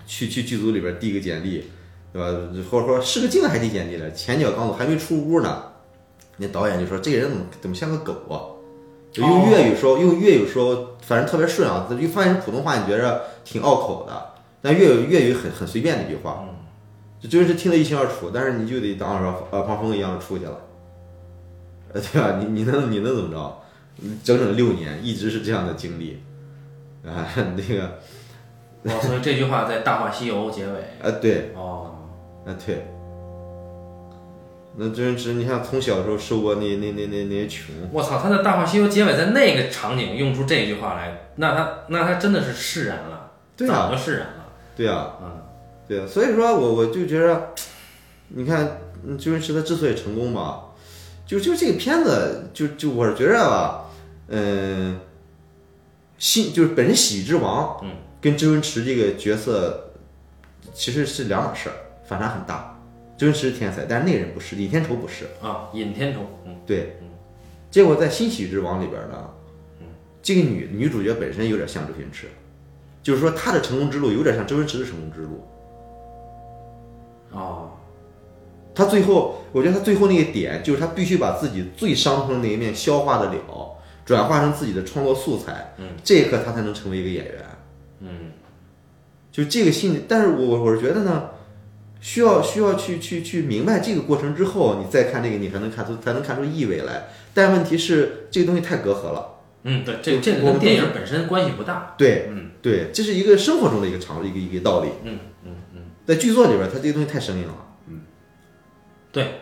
[0.05, 1.63] 去去剧组里边递个简历，
[2.11, 2.27] 对吧？
[2.69, 5.63] 或者说试个镜还递简历了，前脚刚走还没出屋呢，
[6.37, 8.57] 那导演就说这个人怎么怎么像个狗啊？
[9.11, 11.87] 就用粤语说，用粤语说，反正特别顺啊。
[11.89, 16.43] 就翻译成普通话，你觉着挺拗口的，但粤语粤语很很随便的一句话。
[17.19, 20.59] 就周星驰听得一清二楚，但是你就得当说呃方峰一样出去了。
[21.97, 22.39] 呃，对吧？
[22.39, 23.57] 你你能你能怎么着？
[24.23, 26.21] 整整六年一直是这样的经历，
[27.03, 27.99] 啊，那个，
[28.83, 30.73] 哦，所以这句话在《大话西游》结尾。
[31.01, 31.95] 啊，对，哦，
[32.45, 32.85] 啊，对。
[34.79, 44.45] 那周星驰，你看从小的时候受过那那那那那些穷，我操，他的《大话西游》结尾在那个场景用出这句话来，那他那他真的是释然了，对啊早就释然了。
[44.75, 45.41] 对啊，嗯，
[45.87, 47.49] 对啊，所以说我我就觉得，
[48.27, 50.65] 你看嗯周星驰他之所以成功吧，
[51.27, 53.85] 就就这个片子，就就我是觉着吧，
[54.29, 54.97] 嗯，
[56.17, 59.91] 新就是本身喜剧之王，嗯，跟周星驰这个角色
[60.73, 61.75] 其实是两码事儿，
[62.07, 62.73] 反差很大。
[63.17, 65.25] 周星驰是天才，但是那个人不是，尹天仇不是。
[65.41, 66.97] 啊，尹天仇，嗯，对，
[67.69, 69.29] 结果在《新喜剧之王》里边呢，
[70.21, 72.27] 这个女女主角本身有点像周星驰，
[73.03, 75.45] 就是说她的成功之路有点像周星驰的成功之路。
[77.31, 77.71] 哦，
[78.77, 83.75] 她最后，我觉得他最后那个点就是他必须把自己最伤痛的那一面消化得了，
[84.05, 87.35] 转化成自己的创作素材，嗯，这一刻他才能成为一个演员。
[88.01, 88.09] 嗯
[89.31, 91.29] 就这个心理，但是我我是觉得呢，
[91.99, 97.07] 需要需要去去去明白这个过程之后，你再看这个，你才能看出才能看出意味来。
[97.33, 99.39] 但问题是，这个东西太隔阂了。
[99.63, 101.95] 嗯，对，这这个跟电影本身关系不大。
[101.97, 104.89] 对，嗯对，这是一个生活中的一个常一个一个道理。
[105.03, 107.66] 嗯嗯嗯，在剧作里边，它这个东西太生硬了。
[109.17, 109.41] 对，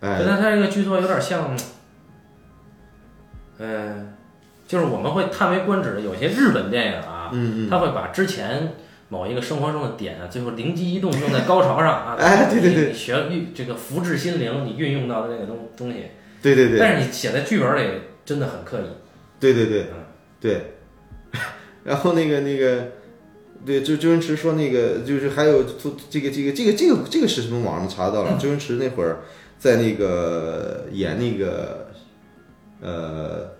[0.00, 0.18] 哎。
[0.18, 1.56] 觉，得他这个剧作有点像，
[3.58, 4.12] 呃，
[4.66, 8.74] 就是我们会叹为观止的，有些日本电影啊，嗯嗯，他会把之前
[9.08, 12.92] 某一个生活中的点啊，最后灵机一动用在高潮上啊， 哎对对对。
[12.92, 16.04] 学运这个福至心灵，你运用到的那个东东西，
[16.42, 18.84] 对对对，但是你写在剧本里真的很刻意，
[19.40, 20.04] 对对对嗯。
[20.38, 20.74] 对。
[21.82, 22.88] 然后那个那个，
[23.64, 25.64] 对就周星驰说那个就是还有
[26.08, 28.32] 这个这个这个这个这个是什么网上查到了？
[28.38, 29.20] 周星驰那会儿
[29.58, 31.88] 在那个演那个
[32.80, 33.50] 呃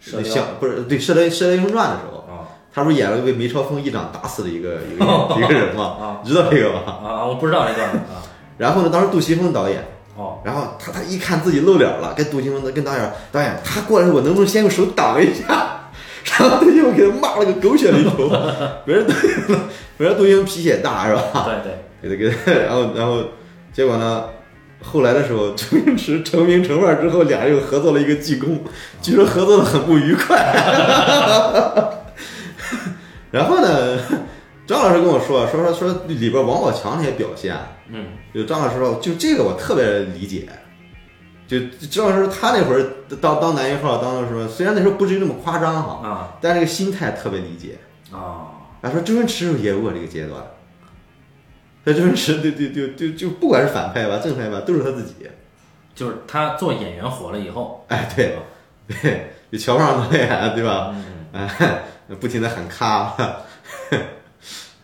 [0.00, 5.84] 射雕像不是对《射雕射雕英雄传》的时候，啊他不是演了被梅超风一掌打死的一个一个一个人吗？
[6.00, 6.80] 啊你知道这个吗？
[6.86, 7.24] 啊！
[7.26, 8.22] 我不知道这段啊，
[8.58, 9.82] 然后呢，当时杜琪峰导演。
[10.16, 15.75] 哦，然后他他一看自己露脸了，跟杜琪峰的跟导演导演他过来，我能不能先用手挡一下？
[16.26, 18.28] 然后杜琪峰给他骂了个狗血淋头，
[18.84, 19.12] 别人杜
[19.96, 21.48] 别人杜琪峰脾气也大是吧？
[22.02, 23.22] 对对，给他给他，然后然后
[23.72, 24.24] 结果呢？
[24.82, 28.62] 后来的时候，周星驰成名成腕之后，俩人又合作了一个济公，
[29.00, 30.36] 据说合作的很不愉快。
[33.32, 33.98] 然后呢，
[34.66, 37.56] 张老师跟我说说说说里边王宝强那些表现，
[37.90, 38.04] 嗯
[38.34, 40.46] 就张老师说，就这个我特别理解。
[41.46, 42.84] 就张老师他那会儿
[43.20, 47.78] 当当男一号当的时候，虽然那时候不至于那么夸张哈，啊但这个心态特别理解。
[48.12, 50.40] 啊他说周星驰也有过这个阶段，
[51.84, 55.14] 那周星驰对对对就就不管是反派吧正派吧，都是他自己。
[55.94, 58.36] 就是他做演员火了以后，哎，对
[58.86, 60.94] 对，就瞧不上导演对吧？
[61.32, 61.80] 嗯哎，
[62.20, 63.16] 不停的喊咔。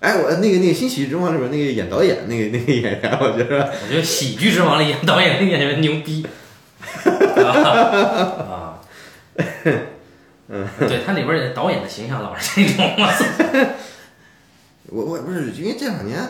[0.00, 6.26] 哎，我那个那个《新喜剧之王》里边那个演导演那个那个演员，我觉得我觉得《喜剧之王》里演导演那个演员牛逼，
[8.50, 8.80] 啊，
[10.48, 12.90] 嗯，对他里边的导演的形象老是这种，
[14.88, 16.20] 我，我我不是因为这两年，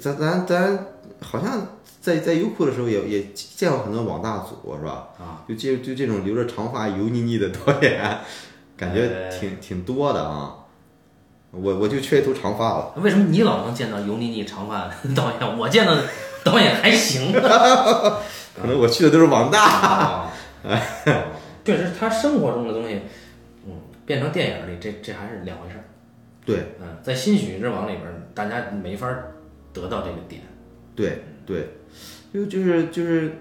[0.00, 0.86] 咱咱咱
[1.20, 1.66] 好像
[2.00, 5.08] 在在优酷的时候也也见过很多网大组是吧？
[5.18, 8.18] 啊，就这就这种留着长发油腻腻的导演，
[8.76, 10.54] 感觉哎挺挺多的啊。
[11.50, 16.02] 我我就缺一头长发了，为什么你老能见到油腻腻长发的导演，我见到的
[16.44, 17.32] 导演还行？
[18.60, 19.60] 可能我去的都是网大。
[19.60, 20.32] 啊，
[21.64, 23.00] 确实，他生活中的东西，
[23.66, 23.72] 嗯，
[24.06, 25.84] 变成电影里，这这还是两回事儿。
[26.46, 29.08] 对嗯，在《新喜剧之王》里边，大家没法
[29.72, 30.42] 得到这个点。
[30.94, 31.68] 对对，
[32.32, 33.32] 就就是就是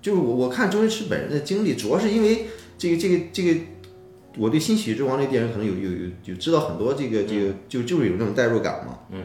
[0.00, 2.46] 就是我我看周星驰本人的经历，主要是因为
[2.78, 3.60] 这个这个这个，
[4.36, 8.98] 我对《新喜剧之王》这个电影可能有有有有知道很多这个这个就就是有这种代入感嘛。
[9.10, 9.24] 嗯，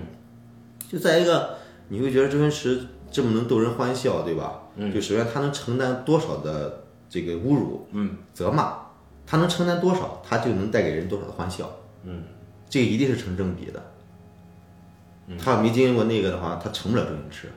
[0.89, 1.57] 就再一个，
[1.89, 2.79] 你会觉得周星驰
[3.11, 4.63] 这么能逗人欢笑，对吧？
[4.78, 8.78] 嗯就首先他能承担多少的这个侮辱、嗯责骂，
[9.25, 11.69] 他能承担多少，他就能带给人多少的欢笑。
[12.03, 12.23] 嗯，
[12.69, 13.84] 这个一定是成正比的。
[15.38, 17.49] 他要没经历过那个的话，他成不了周星驰。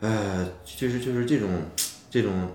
[0.00, 1.48] 哎，就是就是这种
[2.08, 2.48] 这种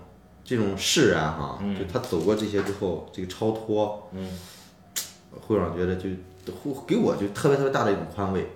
[0.43, 4.29] 这种释然哈，就他走过这些之后，这个超脱，嗯，
[5.45, 6.09] 会让人觉得就
[6.53, 8.47] 会给我就特别特别大的一种宽慰。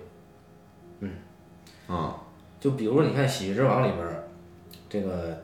[1.00, 1.10] 嗯，
[1.86, 2.16] 啊，
[2.58, 4.23] 就比如说，你看《喜剧之王》里边儿，
[4.94, 5.42] 这个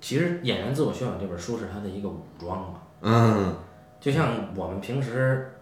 [0.00, 2.80] 其实《演员自我修养》这本书是他的一个武装嘛。
[3.02, 3.54] 嗯，
[4.00, 5.52] 就像我们平时，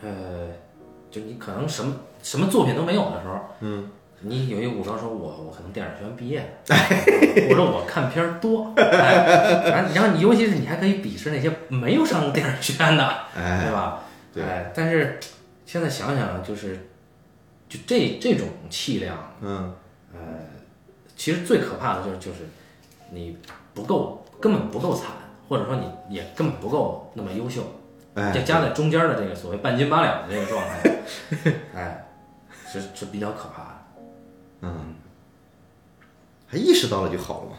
[0.00, 0.46] 呃，
[1.10, 1.92] 就你可能什么
[2.22, 6.76] 什么作品都没有的时候，嗯，你有一个武装说我我可能电影学院毕业的，
[7.50, 13.04] 或者我看片儿多，哎，然后然后你尤其是你还可以鄙视那些没有上电影学院的，
[13.34, 14.04] 哎对，吧？
[14.32, 15.18] 对哎，但是
[15.66, 16.78] 现在想想，就是
[17.68, 19.74] 就这这种气量，嗯，
[21.16, 22.38] 其实最可怕的就是就是
[23.10, 23.38] 你
[23.72, 25.06] 不够，根本不够惨，
[25.48, 27.62] 或者说你也根本不够那么优秀，
[28.14, 30.90] 哎，就夹在中间的这个所谓半斤八两的这个状态，
[31.74, 32.06] 哎，
[32.66, 33.84] 是是比较可怕的。
[34.62, 34.94] 嗯，
[36.46, 37.56] 还意识到了就好了嘛。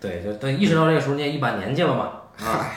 [0.00, 2.04] 对，就等意识到这个时候，你也一把年纪了嘛，
[2.38, 2.76] 啊，嗨，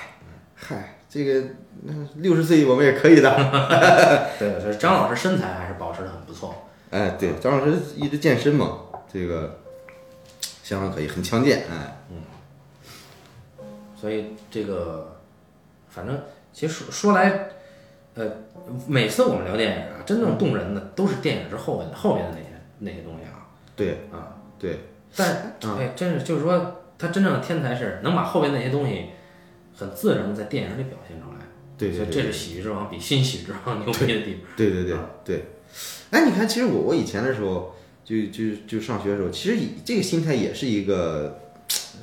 [0.56, 1.44] 嗨，这个
[1.84, 3.30] 那六十岁我们也可以的。
[4.40, 6.56] 对，所以张老师身材还是保持的很不错。
[6.92, 8.80] 哎，对，张老师一直健身嘛，
[9.12, 9.60] 这个
[10.70, 11.64] 相当可以，很强健。
[11.68, 11.98] 哎，
[14.00, 15.18] 所以这个，
[15.90, 16.16] 反正
[16.54, 17.50] 其实说说来，
[18.14, 18.32] 呃，
[18.88, 24.38] 每次我们聊电影啊，真正动人的都是电影之后的后面的那些那些东西啊对啊。
[24.60, 24.78] 对，
[25.16, 29.08] 但哎，真是就是说，他真正的天才是能把后边那些东西
[29.76, 31.38] 很自然的在电影里表现出来。
[31.80, 34.44] 对对对所以这是喜剧之王比新喜剧之王牛逼的地方。
[34.56, 35.46] 对对对对，
[36.12, 37.74] 哎，你看，其实我我以前的时候，
[38.10, 39.56] 就就就上学的时候，其实
[39.86, 41.40] 这个心态也是一个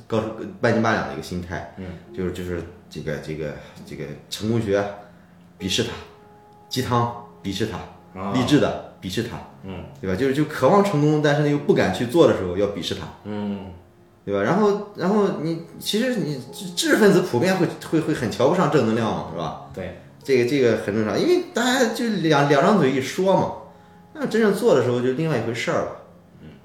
[0.07, 0.23] 高
[0.61, 1.85] 半斤八两的一个心态，嗯，
[2.15, 3.53] 就是就是这个这个
[3.85, 4.81] 这个成功学
[5.59, 5.89] 鄙视他，
[6.69, 7.13] 鸡汤
[7.43, 7.77] 鄙视他，
[8.17, 10.15] 啊励志的鄙视他，嗯，对吧？
[10.15, 13.65] 就是就渴望成功，但是呢又不敢去做的时候，要鄙视他，嗯，
[14.23, 14.41] 对吧？
[14.41, 19.69] 然后然后你其实你知知识分子普遍会会会很瞧不上正能量嘛，是吧？
[19.73, 23.51] 对，这个这个很正常，因为大家就两两张嘴一说嘛，
[24.13, 25.96] 那真正做的时候就另外一回事儿了。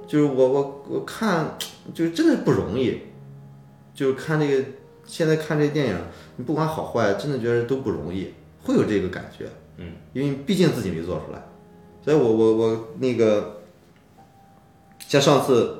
[0.06, 1.56] 就是我我我看，
[1.94, 3.00] 就是真的不容易，
[3.94, 4.68] 就是看这个
[5.04, 5.96] 现在看这个电影，
[6.36, 9.46] 你不管好坏，真的觉得都不容易，会有这个感觉。
[9.78, 11.42] 嗯，因为毕竟自己没做出来，
[12.04, 13.60] 所以我我我那个，
[14.98, 15.78] 像上次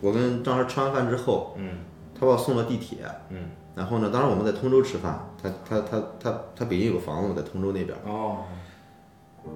[0.00, 1.78] 我跟张二吃完饭之后，嗯，
[2.14, 2.98] 他把我送到地铁，
[3.30, 7.96] 嗯，然后呢，当时我们在通州吃饭，他他他他他北京有个房子嘛，在通州那边。
[8.04, 8.44] 哦，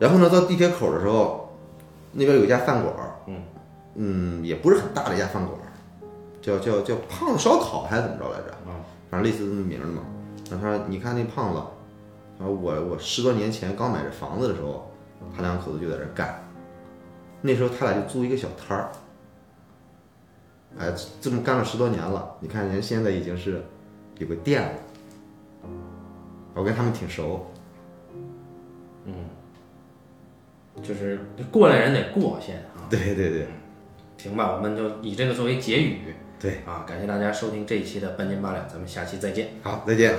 [0.00, 1.54] 然后呢，到地铁口的时候，
[2.12, 3.20] 那边有一家饭馆儿，
[3.96, 5.58] 嗯也不是很大的一家饭馆，
[6.42, 8.50] 叫叫叫胖子烧烤还是怎么着来着？
[8.70, 10.02] 啊，反正类似这么名的嘛。
[10.50, 11.60] 然后他说：“你看那胖子，
[12.38, 14.92] 他说我我十多年前刚买这房子的时候，
[15.34, 16.42] 他两口子就在这干。
[17.40, 18.92] 那时候他俩就租一个小摊儿，
[20.78, 22.36] 哎，这么干了十多年了。
[22.40, 23.64] 你看人现在已经是
[24.18, 24.78] 有个店了，
[26.54, 27.46] 我跟他们挺熟。
[29.04, 29.14] 嗯
[30.82, 31.18] 就是
[31.50, 32.86] 过来人得过先啊。
[32.90, 33.46] 对对对
[34.18, 35.98] 行吧，我们就以这个作为结语。
[36.38, 39.48] 对，啊，感谢大家收听这一期的半斤八两，咱们下期再见。
[39.62, 40.14] 好，再见。